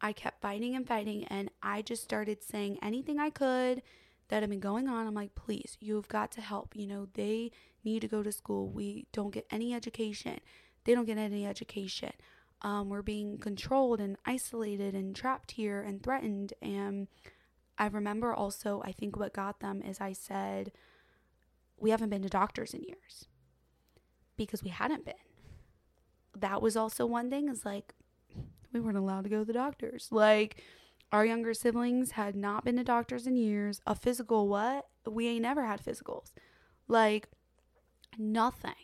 I 0.00 0.12
kept 0.12 0.42
fighting 0.42 0.74
and 0.74 0.86
fighting, 0.86 1.24
and 1.24 1.50
I 1.62 1.82
just 1.82 2.02
started 2.02 2.42
saying 2.42 2.78
anything 2.82 3.18
I 3.18 3.30
could 3.30 3.82
that 4.28 4.42
had 4.42 4.50
been 4.50 4.60
going 4.60 4.88
on. 4.88 5.06
I'm 5.06 5.14
like, 5.14 5.34
please, 5.34 5.76
you've 5.80 6.08
got 6.08 6.30
to 6.32 6.40
help. 6.40 6.76
You 6.76 6.86
know, 6.86 7.08
they 7.14 7.50
need 7.84 8.00
to 8.00 8.08
go 8.08 8.22
to 8.22 8.32
school. 8.32 8.68
We 8.68 9.06
don't 9.12 9.32
get 9.32 9.46
any 9.50 9.72
education. 9.74 10.38
They 10.84 10.94
don't 10.94 11.06
get 11.06 11.18
any 11.18 11.46
education. 11.46 12.12
Um, 12.62 12.88
we're 12.88 13.02
being 13.02 13.38
controlled 13.38 14.00
and 14.00 14.16
isolated 14.26 14.94
and 14.94 15.14
trapped 15.14 15.52
here 15.52 15.80
and 15.80 16.02
threatened. 16.02 16.52
And 16.60 17.08
I 17.78 17.86
remember 17.86 18.34
also, 18.34 18.82
I 18.84 18.92
think 18.92 19.16
what 19.16 19.32
got 19.32 19.60
them 19.60 19.82
is 19.82 20.00
I 20.00 20.12
said, 20.12 20.72
we 21.78 21.90
haven't 21.90 22.10
been 22.10 22.22
to 22.22 22.28
doctors 22.28 22.74
in 22.74 22.82
years 22.82 23.26
because 24.36 24.62
we 24.62 24.70
hadn't 24.70 25.04
been. 25.04 25.14
That 26.34 26.60
was 26.60 26.76
also 26.76 27.06
one 27.06 27.30
thing 27.30 27.48
is 27.48 27.64
like, 27.64 27.94
we 28.72 28.80
weren't 28.80 28.96
allowed 28.96 29.24
to 29.24 29.30
go 29.30 29.38
to 29.38 29.44
the 29.44 29.52
doctors. 29.52 30.08
Like, 30.10 30.62
our 31.12 31.24
younger 31.24 31.54
siblings 31.54 32.12
had 32.12 32.36
not 32.36 32.64
been 32.64 32.76
to 32.76 32.84
doctors 32.84 33.26
in 33.26 33.36
years. 33.36 33.80
A 33.86 33.94
physical, 33.94 34.48
what? 34.48 34.86
We 35.08 35.28
ain't 35.28 35.42
never 35.42 35.64
had 35.64 35.82
physicals. 35.82 36.32
Like, 36.88 37.28
nothing. 38.18 38.74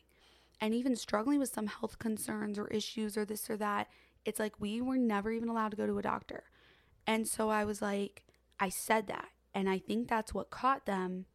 And 0.60 0.72
even 0.72 0.96
struggling 0.96 1.40
with 1.40 1.52
some 1.52 1.66
health 1.66 1.98
concerns 1.98 2.58
or 2.58 2.68
issues 2.68 3.16
or 3.16 3.24
this 3.24 3.50
or 3.50 3.56
that, 3.56 3.88
it's 4.24 4.38
like 4.38 4.60
we 4.60 4.80
were 4.80 4.96
never 4.96 5.30
even 5.32 5.48
allowed 5.48 5.72
to 5.72 5.76
go 5.76 5.86
to 5.86 5.98
a 5.98 6.02
doctor. 6.02 6.44
And 7.06 7.26
so 7.26 7.50
I 7.50 7.64
was 7.64 7.82
like, 7.82 8.24
I 8.60 8.68
said 8.68 9.08
that. 9.08 9.28
And 9.54 9.68
I 9.68 9.78
think 9.78 10.08
that's 10.08 10.32
what 10.32 10.50
caught 10.50 10.86
them 10.86 11.26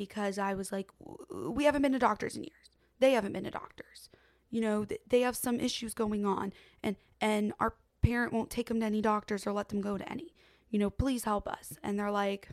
because 0.00 0.38
I 0.38 0.54
was 0.54 0.72
like, 0.72 0.88
we 1.30 1.64
haven't 1.64 1.82
been 1.82 1.92
to 1.92 1.98
doctors 1.98 2.34
in 2.34 2.42
years. 2.42 2.70
They 3.00 3.12
haven't 3.12 3.34
been 3.34 3.44
to 3.44 3.50
doctors. 3.50 4.08
You 4.48 4.62
know, 4.62 4.86
they 5.06 5.20
have 5.20 5.36
some 5.36 5.60
issues 5.60 5.92
going 5.92 6.24
on 6.24 6.54
and 6.82 6.96
and 7.20 7.52
our 7.60 7.74
parent 8.00 8.32
won't 8.32 8.48
take 8.48 8.68
them 8.68 8.80
to 8.80 8.86
any 8.86 9.02
doctors 9.02 9.46
or 9.46 9.52
let 9.52 9.68
them 9.68 9.82
go 9.82 9.98
to 9.98 10.10
any. 10.10 10.32
You 10.70 10.78
know, 10.78 10.88
please 10.88 11.24
help 11.24 11.46
us. 11.46 11.76
And 11.82 11.98
they're 11.98 12.10
like, 12.10 12.48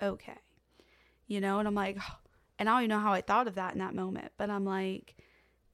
okay. 0.00 0.38
You 1.26 1.42
know, 1.42 1.58
and 1.58 1.68
I'm 1.68 1.74
like, 1.74 1.98
and 2.58 2.66
I 2.66 2.72
don't 2.72 2.84
even 2.84 2.96
know 2.96 3.02
how 3.02 3.12
I 3.12 3.20
thought 3.20 3.46
of 3.46 3.56
that 3.56 3.74
in 3.74 3.80
that 3.80 3.94
moment, 3.94 4.32
but 4.38 4.48
I'm 4.48 4.64
like, 4.64 5.16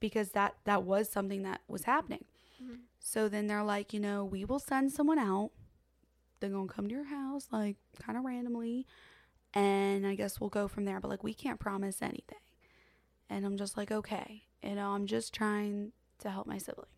because 0.01 0.31
that 0.31 0.57
that 0.65 0.83
was 0.83 1.09
something 1.09 1.45
that 1.45 1.61
was 1.69 1.85
happening. 1.85 2.25
Mm-hmm. 2.61 2.79
So 2.99 3.29
then 3.29 3.47
they're 3.47 3.63
like, 3.63 3.93
you 3.93 4.01
know, 4.01 4.25
we 4.25 4.45
will 4.45 4.59
send 4.59 4.91
someone 4.91 5.21
out. 5.21 5.53
They're 6.41 6.51
gonna 6.51 6.67
come 6.67 6.89
to 6.89 6.95
your 6.97 7.05
house, 7.05 7.47
like 7.53 7.77
kind 8.05 8.19
of 8.19 8.25
randomly, 8.25 8.89
and 9.55 10.07
I 10.07 10.15
guess 10.15 10.41
we'll 10.41 10.51
go 10.51 10.69
from 10.69 10.85
there. 10.85 11.01
But 11.01 11.09
like, 11.09 11.25
we 11.25 11.35
can't 11.35 11.61
promise 11.61 12.03
anything. 12.03 12.39
And 13.31 13.47
I'm 13.47 13.57
just 13.57 13.77
like, 13.77 13.91
okay, 13.91 14.43
you 14.63 14.75
know, 14.75 14.91
I'm 14.91 15.07
just 15.07 15.33
trying 15.33 15.93
to 16.19 16.31
help 16.31 16.47
my 16.47 16.59
siblings. 16.59 16.91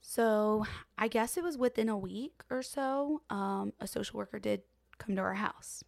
So 0.00 0.64
I 0.96 1.08
guess 1.08 1.36
it 1.36 1.42
was 1.42 1.58
within 1.58 1.88
a 1.88 1.98
week 1.98 2.42
or 2.48 2.62
so, 2.62 3.22
um, 3.28 3.72
a 3.80 3.86
social 3.86 4.18
worker 4.18 4.38
did 4.38 4.62
come 4.96 5.16
to 5.16 5.20
our 5.20 5.34
house 5.34 5.84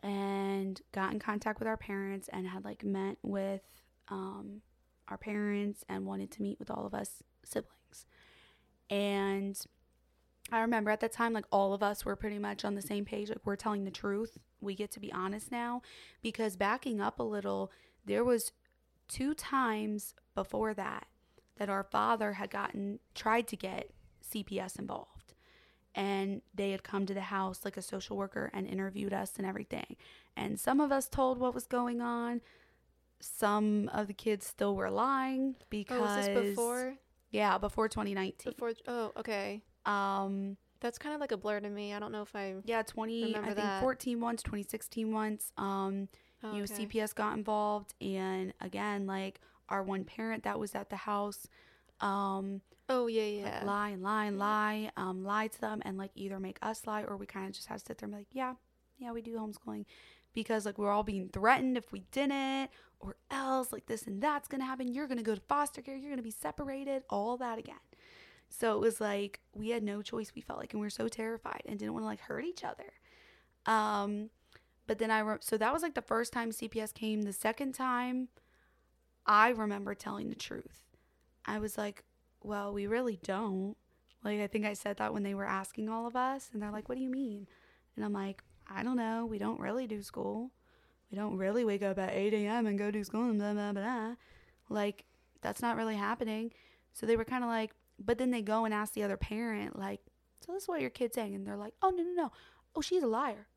and 0.00 0.80
got 0.92 1.12
in 1.12 1.18
contact 1.18 1.58
with 1.58 1.66
our 1.66 1.76
parents 1.76 2.28
and 2.32 2.46
had 2.46 2.64
like 2.64 2.84
met 2.84 3.16
with 3.22 3.62
um, 4.08 4.60
our 5.08 5.16
parents 5.16 5.84
and 5.88 6.06
wanted 6.06 6.30
to 6.32 6.42
meet 6.42 6.58
with 6.58 6.70
all 6.70 6.86
of 6.86 6.94
us 6.94 7.22
siblings. 7.42 8.06
And 8.88 9.58
I 10.52 10.60
remember 10.60 10.90
at 10.90 11.00
that 11.00 11.12
time, 11.12 11.32
like 11.32 11.46
all 11.50 11.74
of 11.74 11.82
us 11.82 12.04
were 12.04 12.16
pretty 12.16 12.38
much 12.38 12.64
on 12.64 12.74
the 12.74 12.82
same 12.82 13.04
page. 13.04 13.28
Like 13.28 13.44
we're 13.44 13.56
telling 13.56 13.84
the 13.84 13.90
truth. 13.90 14.38
We 14.60 14.74
get 14.74 14.90
to 14.92 15.00
be 15.00 15.12
honest 15.12 15.50
now 15.50 15.82
because 16.22 16.56
backing 16.56 17.00
up 17.00 17.18
a 17.18 17.24
little, 17.24 17.72
there 18.04 18.24
was 18.24 18.52
two 19.08 19.34
times 19.34 20.14
before 20.34 20.74
that 20.74 21.06
that 21.56 21.68
our 21.68 21.82
father 21.82 22.34
had 22.34 22.50
gotten 22.50 22.98
tried 23.14 23.48
to 23.48 23.56
get 23.56 23.90
CPS 24.32 24.78
involved. 24.78 25.34
And 25.94 26.42
they 26.54 26.72
had 26.72 26.84
come 26.84 27.06
to 27.06 27.14
the 27.14 27.22
house 27.22 27.64
like 27.64 27.78
a 27.78 27.82
social 27.82 28.16
worker 28.16 28.50
and 28.52 28.66
interviewed 28.66 29.14
us 29.14 29.32
and 29.38 29.46
everything. 29.46 29.96
And 30.36 30.60
some 30.60 30.78
of 30.80 30.92
us 30.92 31.08
told 31.08 31.38
what 31.38 31.54
was 31.54 31.66
going 31.66 32.02
on. 32.02 32.42
Some 33.20 33.88
of 33.94 34.06
the 34.06 34.12
kids 34.12 34.46
still 34.46 34.76
were 34.76 34.90
lying 34.90 35.56
because 35.70 35.98
oh, 35.98 36.02
was 36.02 36.26
this 36.26 36.48
before? 36.50 36.94
Yeah, 37.30 37.56
before 37.56 37.88
2019. 37.88 38.52
Before 38.52 38.72
oh, 38.86 39.12
okay. 39.16 39.62
Um 39.86 40.56
that's 40.80 40.98
kind 40.98 41.14
of 41.14 41.20
like 41.20 41.32
a 41.32 41.36
blur 41.36 41.60
to 41.60 41.70
me. 41.70 41.94
I 41.94 41.98
don't 41.98 42.12
know 42.12 42.22
if 42.22 42.34
I 42.36 42.56
Yeah, 42.64 42.82
20 42.82 43.34
I 43.34 43.42
think 43.42 43.56
that. 43.56 43.80
14 43.80 44.20
once, 44.20 44.42
2016 44.42 45.12
once. 45.12 45.52
Um 45.56 46.08
oh, 46.44 46.52
you 46.52 46.58
know, 46.58 46.64
CPS 46.64 47.14
got 47.14 47.36
involved 47.36 47.94
and 48.00 48.52
again 48.60 49.06
like 49.06 49.40
our 49.68 49.82
one 49.82 50.04
parent 50.04 50.44
that 50.44 50.58
was 50.58 50.74
at 50.74 50.90
the 50.90 50.96
house 50.96 51.48
um 52.00 52.60
oh 52.88 53.06
yeah 53.06 53.22
yeah. 53.22 53.44
like 53.44 53.64
lie 53.64 53.88
and 53.88 54.02
lie 54.02 54.24
and 54.26 54.38
lie 54.38 54.90
um 54.96 55.24
lie 55.24 55.48
to 55.48 55.60
them 55.60 55.80
and 55.84 55.96
like 55.96 56.10
either 56.14 56.38
make 56.38 56.58
us 56.62 56.86
lie 56.86 57.02
or 57.02 57.16
we 57.16 57.26
kind 57.26 57.46
of 57.46 57.52
just 57.52 57.66
have 57.66 57.78
to 57.78 57.86
sit 57.86 57.98
there 57.98 58.06
and 58.06 58.12
be 58.12 58.18
like 58.18 58.28
yeah 58.32 58.54
yeah 58.98 59.12
we 59.12 59.22
do 59.22 59.36
homeschooling. 59.36 59.84
Because 60.34 60.66
like 60.66 60.76
we're 60.76 60.90
all 60.90 61.02
being 61.02 61.30
threatened 61.30 61.78
if 61.78 61.92
we 61.92 62.00
didn't 62.12 62.70
or 63.00 63.16
else 63.30 63.72
like 63.72 63.86
this 63.86 64.02
and 64.06 64.22
that's 64.22 64.48
gonna 64.48 64.66
happen. 64.66 64.86
You're 64.92 65.06
gonna 65.06 65.22
go 65.22 65.34
to 65.34 65.40
foster 65.40 65.80
care. 65.80 65.96
You're 65.96 66.10
gonna 66.10 66.20
be 66.22 66.30
separated. 66.30 67.04
All 67.08 67.38
that 67.38 67.58
again 67.58 67.76
so 68.48 68.74
it 68.74 68.80
was 68.80 69.00
like 69.00 69.40
we 69.54 69.70
had 69.70 69.82
no 69.82 70.02
choice 70.02 70.32
we 70.34 70.40
felt 70.40 70.58
like 70.58 70.72
and 70.72 70.80
we 70.80 70.86
were 70.86 70.90
so 70.90 71.08
terrified 71.08 71.62
and 71.66 71.78
didn't 71.78 71.94
want 71.94 72.02
to 72.02 72.08
like 72.08 72.20
hurt 72.20 72.44
each 72.44 72.64
other 72.64 72.92
um 73.66 74.30
but 74.86 74.98
then 74.98 75.10
i 75.10 75.18
re- 75.18 75.36
so 75.40 75.56
that 75.56 75.72
was 75.72 75.82
like 75.82 75.94
the 75.94 76.02
first 76.02 76.32
time 76.32 76.50
cps 76.50 76.94
came 76.94 77.22
the 77.22 77.32
second 77.32 77.72
time 77.72 78.28
I 79.26 79.48
remember 79.48 79.94
telling 79.94 80.28
the 80.28 80.36
truth. 80.36 80.84
I 81.44 81.58
was 81.58 81.76
like, 81.76 82.04
well, 82.42 82.72
we 82.72 82.86
really 82.86 83.18
don't. 83.22 83.76
Like, 84.24 84.40
I 84.40 84.46
think 84.46 84.64
I 84.64 84.74
said 84.74 84.96
that 84.98 85.12
when 85.12 85.24
they 85.24 85.34
were 85.34 85.44
asking 85.44 85.88
all 85.88 86.06
of 86.06 86.16
us, 86.16 86.50
and 86.52 86.62
they're 86.62 86.70
like, 86.70 86.88
what 86.88 86.96
do 86.96 87.02
you 87.02 87.10
mean? 87.10 87.46
And 87.96 88.04
I'm 88.04 88.12
like, 88.12 88.42
I 88.68 88.82
don't 88.82 88.96
know. 88.96 89.26
We 89.26 89.38
don't 89.38 89.60
really 89.60 89.86
do 89.86 90.02
school. 90.02 90.50
We 91.10 91.16
don't 91.16 91.36
really 91.36 91.64
wake 91.64 91.82
up 91.82 91.98
at 91.98 92.12
8 92.12 92.34
a.m. 92.34 92.66
and 92.66 92.78
go 92.78 92.90
do 92.90 93.04
school 93.04 93.24
and 93.24 93.38
blah, 93.38 93.52
blah, 93.52 93.72
blah. 93.72 94.14
Like, 94.68 95.04
that's 95.40 95.62
not 95.62 95.76
really 95.76 95.94
happening. 95.96 96.52
So 96.92 97.06
they 97.06 97.16
were 97.16 97.24
kind 97.24 97.44
of 97.44 97.50
like, 97.50 97.72
but 97.98 98.18
then 98.18 98.30
they 98.30 98.42
go 98.42 98.64
and 98.64 98.74
ask 98.74 98.92
the 98.94 99.02
other 99.02 99.16
parent, 99.16 99.78
like, 99.78 100.00
so 100.44 100.52
this 100.52 100.64
is 100.64 100.68
what 100.68 100.80
your 100.80 100.90
kid's 100.90 101.14
saying. 101.14 101.34
And 101.34 101.46
they're 101.46 101.56
like, 101.56 101.74
oh, 101.82 101.90
no, 101.90 102.02
no, 102.02 102.12
no. 102.12 102.32
Oh, 102.74 102.80
she's 102.80 103.02
a 103.02 103.08
liar. 103.08 103.48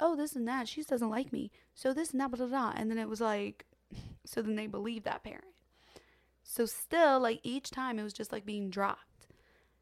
Oh, 0.00 0.16
this 0.16 0.34
and 0.34 0.48
that. 0.48 0.68
She 0.68 0.80
just 0.80 0.90
doesn't 0.90 1.10
like 1.10 1.32
me. 1.32 1.50
So 1.74 1.92
this 1.92 2.10
and 2.10 2.20
that, 2.20 2.30
blah, 2.30 2.38
blah, 2.38 2.46
blah. 2.46 2.72
And 2.76 2.90
then 2.90 2.98
it 2.98 3.08
was 3.08 3.20
like, 3.20 3.66
so 4.24 4.42
then 4.42 4.56
they 4.56 4.66
believe 4.66 5.04
that 5.04 5.22
parent. 5.22 5.44
So 6.42 6.66
still, 6.66 7.20
like 7.20 7.40
each 7.42 7.70
time, 7.70 7.98
it 7.98 8.02
was 8.02 8.12
just 8.12 8.32
like 8.32 8.44
being 8.44 8.68
dropped. 8.68 9.26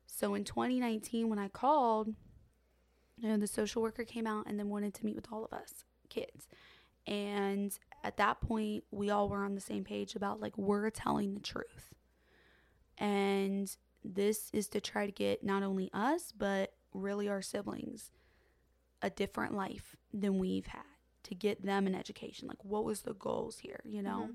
So 0.07 0.35
in 0.35 0.45
2019, 0.45 1.29
when 1.29 1.39
I 1.39 1.49
called, 1.49 2.15
you 3.19 3.29
know, 3.29 3.37
the 3.37 3.47
social 3.47 3.83
worker 3.83 4.05
came 4.05 4.27
out 4.27 4.47
and 4.47 4.59
then 4.59 4.69
wanted 4.69 4.95
to 4.95 5.05
meet 5.05 5.17
with 5.17 5.27
all 5.33 5.45
of 5.45 5.53
us 5.53 5.85
kids. 6.09 6.47
And 7.07 7.77
at 8.05 8.17
that 8.19 8.41
point, 8.41 8.85
we 8.91 9.11
all 9.11 9.29
were 9.29 9.45
on 9.45 9.55
the 9.55 9.61
same 9.61 9.85
page 9.85 10.15
about 10.15 10.41
like 10.41 10.57
we're 10.57 10.91
telling 10.91 11.35
the 11.35 11.41
truth. 11.41 11.93
And 12.99 13.75
this 14.05 14.51
is 14.53 14.69
to 14.69 14.81
try 14.81 15.07
to 15.07 15.13
get 15.13 15.43
not 15.45 15.63
only 15.63 15.91
us, 15.93 16.33
but 16.37 16.75
really 16.93 17.29
our 17.29 17.43
siblings 17.43 18.11
a 19.01 19.11
different 19.11 19.55
life 19.55 19.97
than 20.13 20.39
we've 20.39 20.67
had 20.67 20.83
to 21.25 21.35
get 21.35 21.65
them 21.65 21.87
an 21.87 21.95
education. 21.95 22.49
Like, 22.49 22.65
what 22.65 22.85
was 22.85 23.03
the 23.03 23.15
goals 23.15 23.59
here, 23.59 23.81
you 23.85 24.03
know? 24.03 24.25
Mm-hmm. 24.25 24.33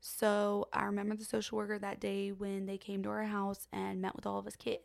So 0.00 0.68
I 0.72 0.84
remember 0.84 1.16
the 1.16 1.24
social 1.24 1.58
worker 1.58 1.78
that 1.78 2.00
day 2.00 2.30
when 2.30 2.66
they 2.66 2.78
came 2.78 3.02
to 3.02 3.08
our 3.08 3.24
house 3.24 3.66
and 3.72 4.00
met 4.00 4.14
with 4.14 4.26
all 4.26 4.38
of 4.38 4.46
us 4.46 4.56
kids. 4.56 4.82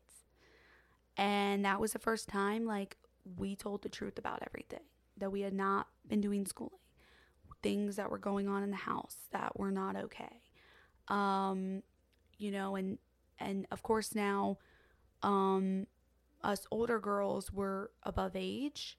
And 1.18 1.66
that 1.66 1.80
was 1.80 1.94
the 1.94 2.00
first 2.00 2.28
time, 2.28 2.66
like, 2.66 2.98
we 3.38 3.56
told 3.56 3.84
the 3.84 3.90
truth 3.90 4.18
about 4.18 4.42
everything 4.48 4.84
that 5.18 5.32
we 5.32 5.42
had 5.42 5.54
not 5.54 5.88
been 6.08 6.22
doing 6.22 6.46
schooling. 6.46 6.80
things 7.64 7.96
that 7.96 8.12
were 8.12 8.20
going 8.20 8.48
on 8.48 8.62
in 8.62 8.70
the 8.70 8.76
house 8.76 9.16
that 9.32 9.58
were 9.58 9.72
not 9.72 9.96
okay. 9.96 10.42
Um, 11.08 11.82
you 12.38 12.52
know, 12.52 12.76
and 12.76 13.00
and 13.44 13.68
of 13.72 13.84
course 13.84 14.16
now 14.16 14.58
um 15.22 15.86
us 16.44 16.68
older 16.72 17.00
girls 17.00 17.52
were 17.52 17.92
above 18.04 18.36
age. 18.36 18.98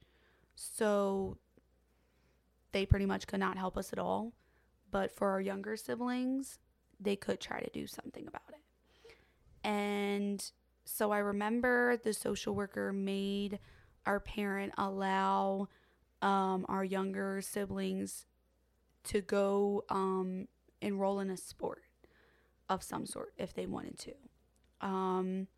So 0.55 1.37
they 2.73 2.87
pretty 2.87 3.07
much 3.07 3.27
could 3.27 3.41
not 3.41 3.59
help 3.59 3.77
us 3.77 3.93
at 3.93 3.99
all. 3.99 4.33
But 4.91 5.15
for 5.15 5.31
our 5.31 5.41
younger 5.41 5.77
siblings, 5.77 6.59
they 7.01 7.17
could 7.17 7.41
try 7.41 7.61
to 7.61 7.71
do 7.71 7.87
something 7.87 8.27
about 8.27 8.43
it. 8.51 9.17
And 9.63 10.45
so 10.85 11.11
I 11.11 11.19
remember 11.19 11.97
the 11.97 12.13
social 12.13 12.55
worker 12.55 12.93
made 12.93 13.59
our 14.07 14.21
parent 14.21 14.73
allow 14.77 15.69
um, 16.23 16.65
our 16.69 16.85
younger 16.85 17.41
siblings 17.43 18.27
to 19.05 19.21
go 19.21 19.85
um, 19.89 20.47
enroll 20.81 21.21
in 21.21 21.31
a 21.31 21.37
sport 21.37 21.83
of 22.69 22.83
some 22.83 23.07
sort 23.07 23.33
if 23.37 23.55
they 23.55 23.67
wanted 23.67 23.99
to. 23.99 24.13
Um, 24.85 25.49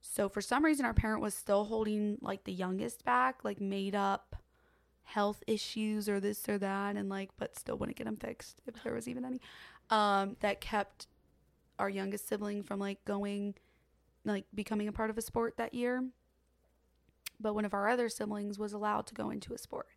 so 0.00 0.28
for 0.28 0.40
some 0.40 0.64
reason, 0.64 0.86
our 0.86 0.94
parent 0.94 1.20
was 1.20 1.34
still 1.34 1.64
holding 1.64 2.16
like 2.22 2.44
the 2.44 2.52
youngest 2.52 3.04
back, 3.04 3.44
like 3.44 3.60
made 3.60 3.94
up 3.94 4.36
health 5.02 5.42
issues 5.46 6.08
or 6.08 6.20
this 6.20 6.48
or 6.48 6.56
that, 6.56 6.96
and 6.96 7.10
like, 7.10 7.30
but 7.36 7.58
still 7.58 7.76
wouldn't 7.76 7.98
get 7.98 8.04
them 8.04 8.16
fixed 8.16 8.62
if 8.66 8.82
there 8.82 8.94
was 8.94 9.08
even 9.08 9.24
any. 9.24 9.40
Um, 9.90 10.36
that 10.40 10.60
kept 10.60 11.08
our 11.78 11.90
youngest 11.90 12.28
sibling 12.28 12.62
from 12.62 12.78
like 12.78 13.04
going, 13.04 13.54
like 14.24 14.44
becoming 14.54 14.88
a 14.88 14.92
part 14.92 15.10
of 15.10 15.18
a 15.18 15.22
sport 15.22 15.56
that 15.58 15.74
year. 15.74 16.04
But 17.40 17.54
one 17.54 17.64
of 17.64 17.74
our 17.74 17.88
other 17.88 18.08
siblings 18.08 18.58
was 18.58 18.72
allowed 18.72 19.06
to 19.08 19.14
go 19.14 19.30
into 19.30 19.52
a 19.52 19.58
sport. 19.58 19.88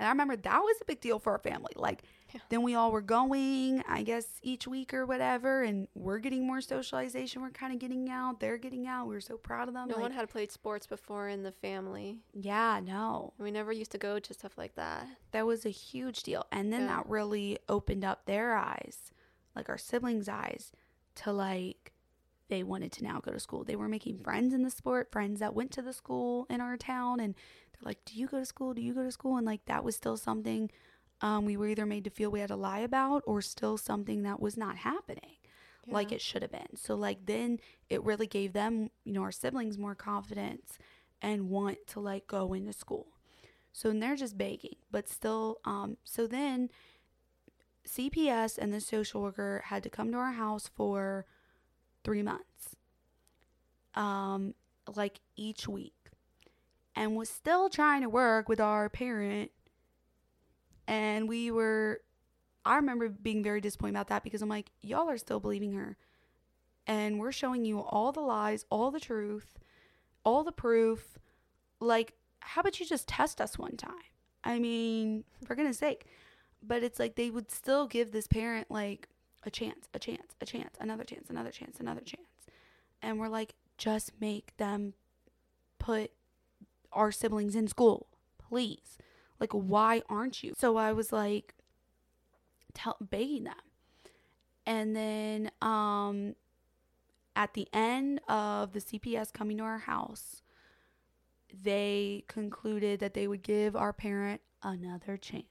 And 0.00 0.06
I 0.06 0.10
remember 0.12 0.34
that 0.34 0.60
was 0.60 0.76
a 0.80 0.84
big 0.86 1.00
deal 1.02 1.18
for 1.18 1.32
our 1.32 1.38
family. 1.38 1.72
Like, 1.76 2.02
Yeah. 2.32 2.40
then 2.48 2.62
we 2.62 2.74
all 2.74 2.90
were 2.90 3.02
going, 3.02 3.82
I 3.86 4.02
guess, 4.02 4.26
each 4.42 4.66
week 4.66 4.94
or 4.94 5.04
whatever, 5.04 5.62
and 5.62 5.88
we're 5.94 6.20
getting 6.20 6.46
more 6.46 6.62
socialization. 6.62 7.42
We're 7.42 7.50
kind 7.50 7.74
of 7.74 7.78
getting 7.80 8.08
out. 8.08 8.40
They're 8.40 8.56
getting 8.56 8.86
out. 8.86 9.08
We 9.08 9.14
were 9.14 9.20
so 9.20 9.36
proud 9.36 9.68
of 9.68 9.74
them. 9.74 9.88
No 9.88 9.96
like, 9.96 10.02
one 10.04 10.12
had 10.12 10.30
played 10.30 10.50
sports 10.50 10.86
before 10.86 11.28
in 11.28 11.42
the 11.42 11.52
family. 11.52 12.16
yeah, 12.32 12.80
no. 12.82 13.34
We 13.38 13.50
never 13.50 13.72
used 13.72 13.90
to 13.92 13.98
go 13.98 14.18
to 14.18 14.32
stuff 14.32 14.56
like 14.56 14.74
that. 14.76 15.06
That 15.32 15.44
was 15.46 15.66
a 15.66 15.70
huge 15.70 16.22
deal. 16.22 16.46
And 16.50 16.72
then 16.72 16.82
Yeah. 16.82 16.96
that 16.96 17.08
really 17.10 17.58
opened 17.68 18.04
up 18.04 18.24
their 18.24 18.56
eyes, 18.56 19.12
like 19.54 19.68
our 19.68 19.76
siblings' 19.78 20.28
eyes, 20.30 20.72
to 21.16 21.32
like, 21.32 21.92
they 22.48 22.62
wanted 22.62 22.90
to 22.92 23.04
now 23.04 23.20
go 23.20 23.32
to 23.32 23.38
school. 23.38 23.64
They 23.64 23.76
were 23.76 23.88
making 23.88 24.18
friends 24.20 24.54
in 24.54 24.62
the 24.62 24.70
sport, 24.70 25.12
friends 25.12 25.40
that 25.40 25.54
went 25.54 25.70
to 25.72 25.82
the 25.82 25.92
school 25.92 26.46
in 26.48 26.60
our 26.62 26.76
town. 26.76 27.20
And 27.20 27.34
like, 27.82 27.98
Do 28.04 28.14
you 28.14 28.26
go 28.26 28.38
to 28.38 28.46
school? 28.46 28.74
Do 28.74 28.82
you 28.82 28.94
go 28.94 29.02
to 29.02 29.12
school? 29.12 29.36
And 29.36 29.46
like, 29.46 29.64
that 29.66 29.84
was 29.84 29.96
still 29.96 30.16
something 30.16 30.70
um, 31.22 31.44
we 31.44 31.56
were 31.56 31.68
either 31.68 31.84
made 31.84 32.04
to 32.04 32.10
feel 32.10 32.30
we 32.30 32.40
had 32.40 32.48
to 32.48 32.56
lie 32.56 32.78
about 32.78 33.22
or 33.26 33.42
still 33.42 33.76
something 33.76 34.22
that 34.22 34.40
was 34.40 34.56
not 34.56 34.78
happening 34.78 35.36
like 35.86 36.12
it 36.12 36.20
should 36.20 36.42
have 36.42 36.52
been. 36.52 36.76
So 36.76 36.94
like 36.94 37.26
then 37.26 37.58
it 37.88 38.02
really 38.04 38.26
gave 38.26 38.52
them, 38.52 38.90
you 39.04 39.12
know, 39.12 39.22
our 39.22 39.32
siblings 39.32 39.78
more 39.78 39.94
confidence 39.94 40.78
and 41.20 41.50
want 41.50 41.78
to 41.88 42.00
like 42.00 42.26
go 42.26 42.52
into 42.52 42.72
school. 42.72 43.06
So 43.72 43.92
they're 43.92 44.16
just 44.16 44.38
begging, 44.38 44.76
but 44.90 45.08
still 45.08 45.58
um 45.64 45.96
so 46.04 46.26
then 46.26 46.70
CPS 47.86 48.58
and 48.58 48.72
the 48.72 48.80
social 48.80 49.22
worker 49.22 49.62
had 49.66 49.82
to 49.82 49.90
come 49.90 50.12
to 50.12 50.18
our 50.18 50.32
house 50.32 50.70
for 50.74 51.26
3 52.04 52.22
months. 52.22 52.76
Um 53.94 54.54
like 54.94 55.20
each 55.36 55.68
week. 55.68 55.94
And 56.96 57.16
was 57.16 57.28
still 57.28 57.68
trying 57.68 58.02
to 58.02 58.08
work 58.08 58.48
with 58.48 58.60
our 58.60 58.88
parent 58.88 59.52
and 60.90 61.28
we 61.28 61.52
were 61.52 62.00
I 62.66 62.76
remember 62.76 63.08
being 63.08 63.42
very 63.42 63.62
disappointed 63.62 63.94
about 63.94 64.08
that 64.08 64.22
because 64.22 64.42
I'm 64.42 64.48
like, 64.48 64.70
y'all 64.82 65.08
are 65.08 65.16
still 65.16 65.40
believing 65.40 65.72
her. 65.72 65.96
And 66.86 67.18
we're 67.18 67.32
showing 67.32 67.64
you 67.64 67.80
all 67.80 68.12
the 68.12 68.20
lies, 68.20 68.66
all 68.68 68.90
the 68.90 69.00
truth, 69.00 69.58
all 70.24 70.44
the 70.44 70.52
proof. 70.52 71.18
Like, 71.80 72.14
how 72.40 72.60
about 72.60 72.78
you 72.78 72.84
just 72.84 73.08
test 73.08 73.40
us 73.40 73.58
one 73.58 73.78
time? 73.78 73.94
I 74.44 74.58
mean, 74.58 75.24
for 75.46 75.54
goodness 75.54 75.78
sake. 75.78 76.04
But 76.62 76.82
it's 76.82 76.98
like 76.98 77.14
they 77.14 77.30
would 77.30 77.50
still 77.50 77.86
give 77.86 78.12
this 78.12 78.26
parent 78.26 78.70
like 78.70 79.08
a 79.44 79.50
chance, 79.50 79.88
a 79.94 79.98
chance, 79.98 80.34
a 80.42 80.44
chance, 80.44 80.76
another 80.80 81.04
chance, 81.04 81.30
another 81.30 81.50
chance, 81.50 81.80
another 81.80 82.02
chance. 82.02 82.28
And 83.00 83.18
we're 83.18 83.28
like, 83.28 83.54
just 83.78 84.12
make 84.20 84.54
them 84.58 84.92
put 85.78 86.10
our 86.92 87.12
siblings 87.12 87.54
in 87.54 87.68
school, 87.68 88.08
please. 88.38 88.98
Like, 89.38 89.52
why 89.52 90.02
aren't 90.08 90.42
you? 90.42 90.52
So 90.58 90.76
I 90.76 90.92
was 90.92 91.12
like, 91.12 91.54
tell 92.74 92.96
begging 93.00 93.44
them. 93.44 93.54
And 94.66 94.94
then 94.94 95.50
um 95.62 96.34
at 97.36 97.54
the 97.54 97.68
end 97.72 98.20
of 98.28 98.72
the 98.72 98.80
CPS 98.80 99.32
coming 99.32 99.58
to 99.58 99.64
our 99.64 99.78
house, 99.78 100.42
they 101.52 102.24
concluded 102.28 103.00
that 103.00 103.14
they 103.14 103.26
would 103.26 103.42
give 103.42 103.74
our 103.74 103.92
parent 103.92 104.40
another 104.62 105.16
chance. 105.16 105.44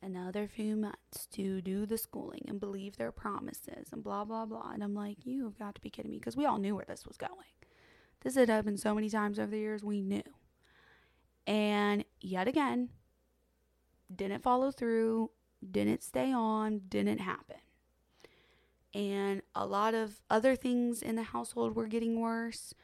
Another 0.00 0.46
few 0.46 0.76
months 0.76 1.26
to 1.32 1.60
do 1.60 1.84
the 1.84 1.98
schooling 1.98 2.44
and 2.46 2.60
believe 2.60 2.96
their 2.96 3.10
promises 3.10 3.88
and 3.92 4.02
blah 4.02 4.24
blah 4.24 4.46
blah. 4.46 4.70
And 4.72 4.82
I'm 4.82 4.94
like, 4.94 5.26
you 5.26 5.44
have 5.44 5.58
got 5.58 5.74
to 5.74 5.80
be 5.80 5.90
kidding 5.90 6.12
me 6.12 6.18
because 6.18 6.36
we 6.36 6.46
all 6.46 6.58
knew 6.58 6.76
where 6.76 6.84
this 6.86 7.04
was 7.04 7.16
going. 7.16 7.32
This 8.22 8.34
had 8.34 8.48
happened 8.48 8.80
so 8.80 8.94
many 8.94 9.08
times 9.08 9.38
over 9.38 9.50
the 9.50 9.58
years, 9.58 9.84
we 9.84 10.00
knew. 10.00 10.22
And 11.46 12.04
yet 12.20 12.48
again, 12.48 12.90
didn't 14.14 14.42
follow 14.42 14.70
through, 14.70 15.30
didn't 15.70 16.02
stay 16.02 16.32
on, 16.32 16.82
didn't 16.88 17.18
happen. 17.18 17.56
And 18.94 19.42
a 19.54 19.66
lot 19.66 19.94
of 19.94 20.20
other 20.30 20.56
things 20.56 21.02
in 21.02 21.16
the 21.16 21.22
household 21.22 21.76
were 21.76 21.86
getting 21.86 22.20
worse. 22.20 22.74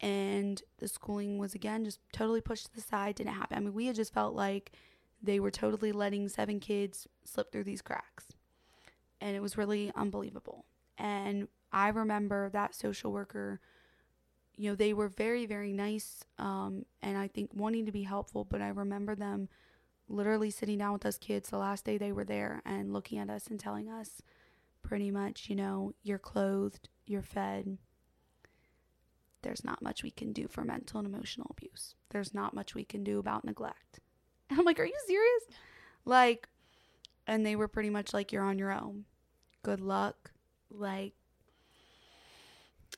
And 0.00 0.60
the 0.78 0.88
schooling 0.88 1.38
was 1.38 1.54
again 1.54 1.84
just 1.84 2.00
totally 2.12 2.40
pushed 2.40 2.66
to 2.66 2.74
the 2.74 2.80
side, 2.80 3.14
didn't 3.14 3.34
happen. 3.34 3.56
I 3.56 3.60
mean, 3.60 3.74
we 3.74 3.86
had 3.86 3.96
just 3.96 4.12
felt 4.12 4.34
like 4.34 4.72
they 5.22 5.38
were 5.38 5.50
totally 5.50 5.92
letting 5.92 6.28
seven 6.28 6.58
kids 6.58 7.06
slip 7.24 7.52
through 7.52 7.64
these 7.64 7.82
cracks. 7.82 8.26
And 9.20 9.36
it 9.36 9.40
was 9.40 9.56
really 9.56 9.92
unbelievable. 9.94 10.64
And 10.98 11.46
I 11.72 11.88
remember 11.88 12.50
that 12.50 12.74
social 12.74 13.12
worker, 13.12 13.60
you 14.56 14.70
know, 14.70 14.76
they 14.76 14.92
were 14.92 15.08
very, 15.08 15.46
very 15.46 15.72
nice. 15.72 16.24
Um, 16.38 16.84
and 17.02 17.16
I 17.16 17.28
think 17.28 17.50
wanting 17.54 17.86
to 17.86 17.92
be 17.92 18.02
helpful, 18.02 18.44
but 18.44 18.60
I 18.60 18.68
remember 18.68 19.14
them 19.14 19.48
literally 20.08 20.50
sitting 20.50 20.78
down 20.78 20.92
with 20.92 21.06
us 21.06 21.18
kids 21.18 21.48
the 21.48 21.58
last 21.58 21.84
day 21.84 21.96
they 21.96 22.12
were 22.12 22.24
there 22.24 22.62
and 22.64 22.92
looking 22.92 23.18
at 23.18 23.30
us 23.30 23.46
and 23.46 23.58
telling 23.58 23.88
us 23.88 24.22
pretty 24.82 25.10
much, 25.10 25.48
you 25.48 25.56
know, 25.56 25.92
you're 26.02 26.18
clothed, 26.18 26.88
you're 27.06 27.22
fed. 27.22 27.78
There's 29.42 29.64
not 29.64 29.82
much 29.82 30.02
we 30.02 30.10
can 30.10 30.32
do 30.32 30.46
for 30.48 30.64
mental 30.64 30.98
and 30.98 31.08
emotional 31.08 31.48
abuse. 31.50 31.94
There's 32.10 32.34
not 32.34 32.54
much 32.54 32.74
we 32.74 32.84
can 32.84 33.02
do 33.02 33.18
about 33.18 33.44
neglect. 33.44 34.00
And 34.50 34.58
I'm 34.58 34.64
like, 34.66 34.78
are 34.78 34.84
you 34.84 34.98
serious? 35.06 35.44
Like, 36.04 36.48
and 37.26 37.46
they 37.46 37.56
were 37.56 37.68
pretty 37.68 37.90
much 37.90 38.12
like, 38.12 38.32
you're 38.32 38.44
on 38.44 38.58
your 38.58 38.72
own. 38.72 39.04
Good 39.62 39.80
luck. 39.80 40.32
Like, 40.70 41.14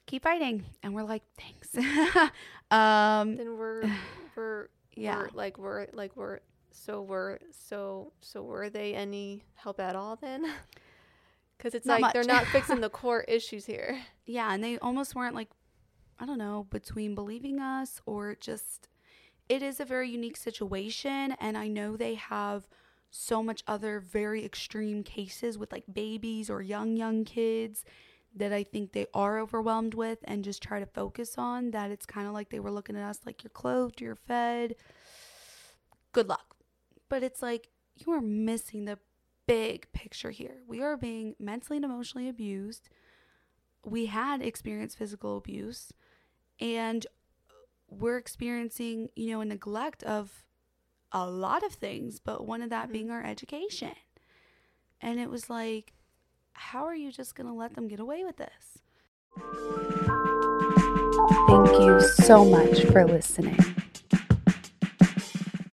keep 0.07 0.23
fighting. 0.23 0.65
And 0.83 0.95
we're 0.95 1.05
like, 1.05 1.23
thanks. 1.39 1.75
um, 2.71 3.37
Then 3.37 3.57
we're 3.57 3.85
we're 4.37 4.69
yeah. 4.95 5.19
we're, 5.19 5.29
like 5.35 5.59
we're 5.59 5.87
like 5.93 6.17
we're 6.17 6.41
so 6.71 7.03
we're 7.03 7.39
so 7.51 8.13
so 8.21 8.43
were 8.43 8.69
they 8.69 8.95
any 8.95 9.45
help 9.55 9.81
at 9.81 9.97
all 9.97 10.17
then? 10.17 10.47
Because 11.57 11.75
it's 11.75 11.87
Not 11.87 12.01
like 12.03 12.13
they're 12.13 12.25
not 12.25 12.47
fixing 12.47 12.81
the 12.83 12.91
core 12.91 13.23
issues 13.23 13.65
here. 13.65 13.99
Yeah, 14.27 14.53
and 14.53 14.63
they 14.63 14.77
almost 14.79 15.15
weren't 15.15 15.35
like, 15.35 15.49
I 16.19 16.27
don't 16.27 16.37
know, 16.37 16.67
between 16.69 17.15
believing 17.15 17.59
us 17.61 18.03
or 18.05 18.37
just, 18.39 18.89
it 19.49 19.63
is 19.63 19.81
a 19.81 19.85
very 19.85 20.11
unique 20.11 20.37
situation. 20.37 21.37
And 21.41 21.57
I 21.57 21.69
know 21.69 21.97
they 21.97 22.17
have 22.17 22.67
so 23.11 23.43
much 23.43 23.63
other 23.67 24.01
very 24.01 24.45
extreme 24.45 25.03
cases 25.05 25.57
with 25.57 25.73
like 25.73 25.85
babies 25.91 26.51
or 26.51 26.61
young, 26.61 26.97
young 26.97 27.25
kids 27.25 27.85
that 28.35 28.53
I 28.53 28.65
think 28.65 28.93
they 28.93 29.07
are 29.15 29.39
overwhelmed 29.39 29.95
with 29.95 30.19
and 30.25 30.45
just 30.45 30.63
try 30.63 30.81
to 30.81 30.87
focus 30.87 31.37
on. 31.39 31.71
That 31.71 31.91
it's 31.91 32.07
kind 32.07 32.27
of 32.27 32.33
like 32.33 32.51
they 32.51 32.61
were 32.61 32.71
looking 32.71 32.97
at 32.97 33.03
us 33.09 33.21
like 33.25 33.43
you're 33.43 33.51
clothed, 33.51 34.01
you're 34.01 34.17
fed. 34.17 34.75
Good 36.13 36.29
luck. 36.29 36.57
But 37.09 37.23
it's 37.23 37.43
like 37.43 37.69
you 37.95 38.13
are 38.13 38.21
missing 38.21 38.85
the 38.85 38.99
big 39.47 39.87
picture 39.93 40.31
here. 40.31 40.63
We 40.67 40.83
are 40.83 40.97
being 40.97 41.35
mentally 41.39 41.77
and 41.77 41.85
emotionally 41.85 42.29
abused 42.29 42.89
we 43.85 44.07
had 44.07 44.41
experienced 44.41 44.97
physical 44.99 45.37
abuse 45.37 45.93
and 46.59 47.07
we're 47.89 48.17
experiencing, 48.17 49.11
you 49.15 49.31
know, 49.31 49.41
a 49.41 49.45
neglect 49.45 50.03
of 50.05 50.45
a 51.13 51.29
lot 51.29 51.63
of 51.63 51.73
things, 51.73 52.19
but 52.19 52.47
one 52.47 52.63
of 52.63 52.71
that 52.71 52.89
Mhm. 52.89 52.93
being 52.93 53.11
our 53.11 53.23
education. 53.23 53.95
And 55.01 55.21
it 55.21 55.29
was 55.29 55.51
like, 55.51 55.93
how 56.55 56.85
are 56.85 56.95
you 56.95 57.13
just 57.13 57.35
going 57.35 57.47
to 57.47 57.53
let 57.53 57.75
them 57.75 57.89
get 57.89 58.01
away 58.01 58.25
with 58.25 58.37
this? 58.37 58.79
Thank 61.47 61.69
you 61.81 62.01
so 62.01 62.45
much 62.45 62.85
for 62.87 63.05
listening. 63.05 63.74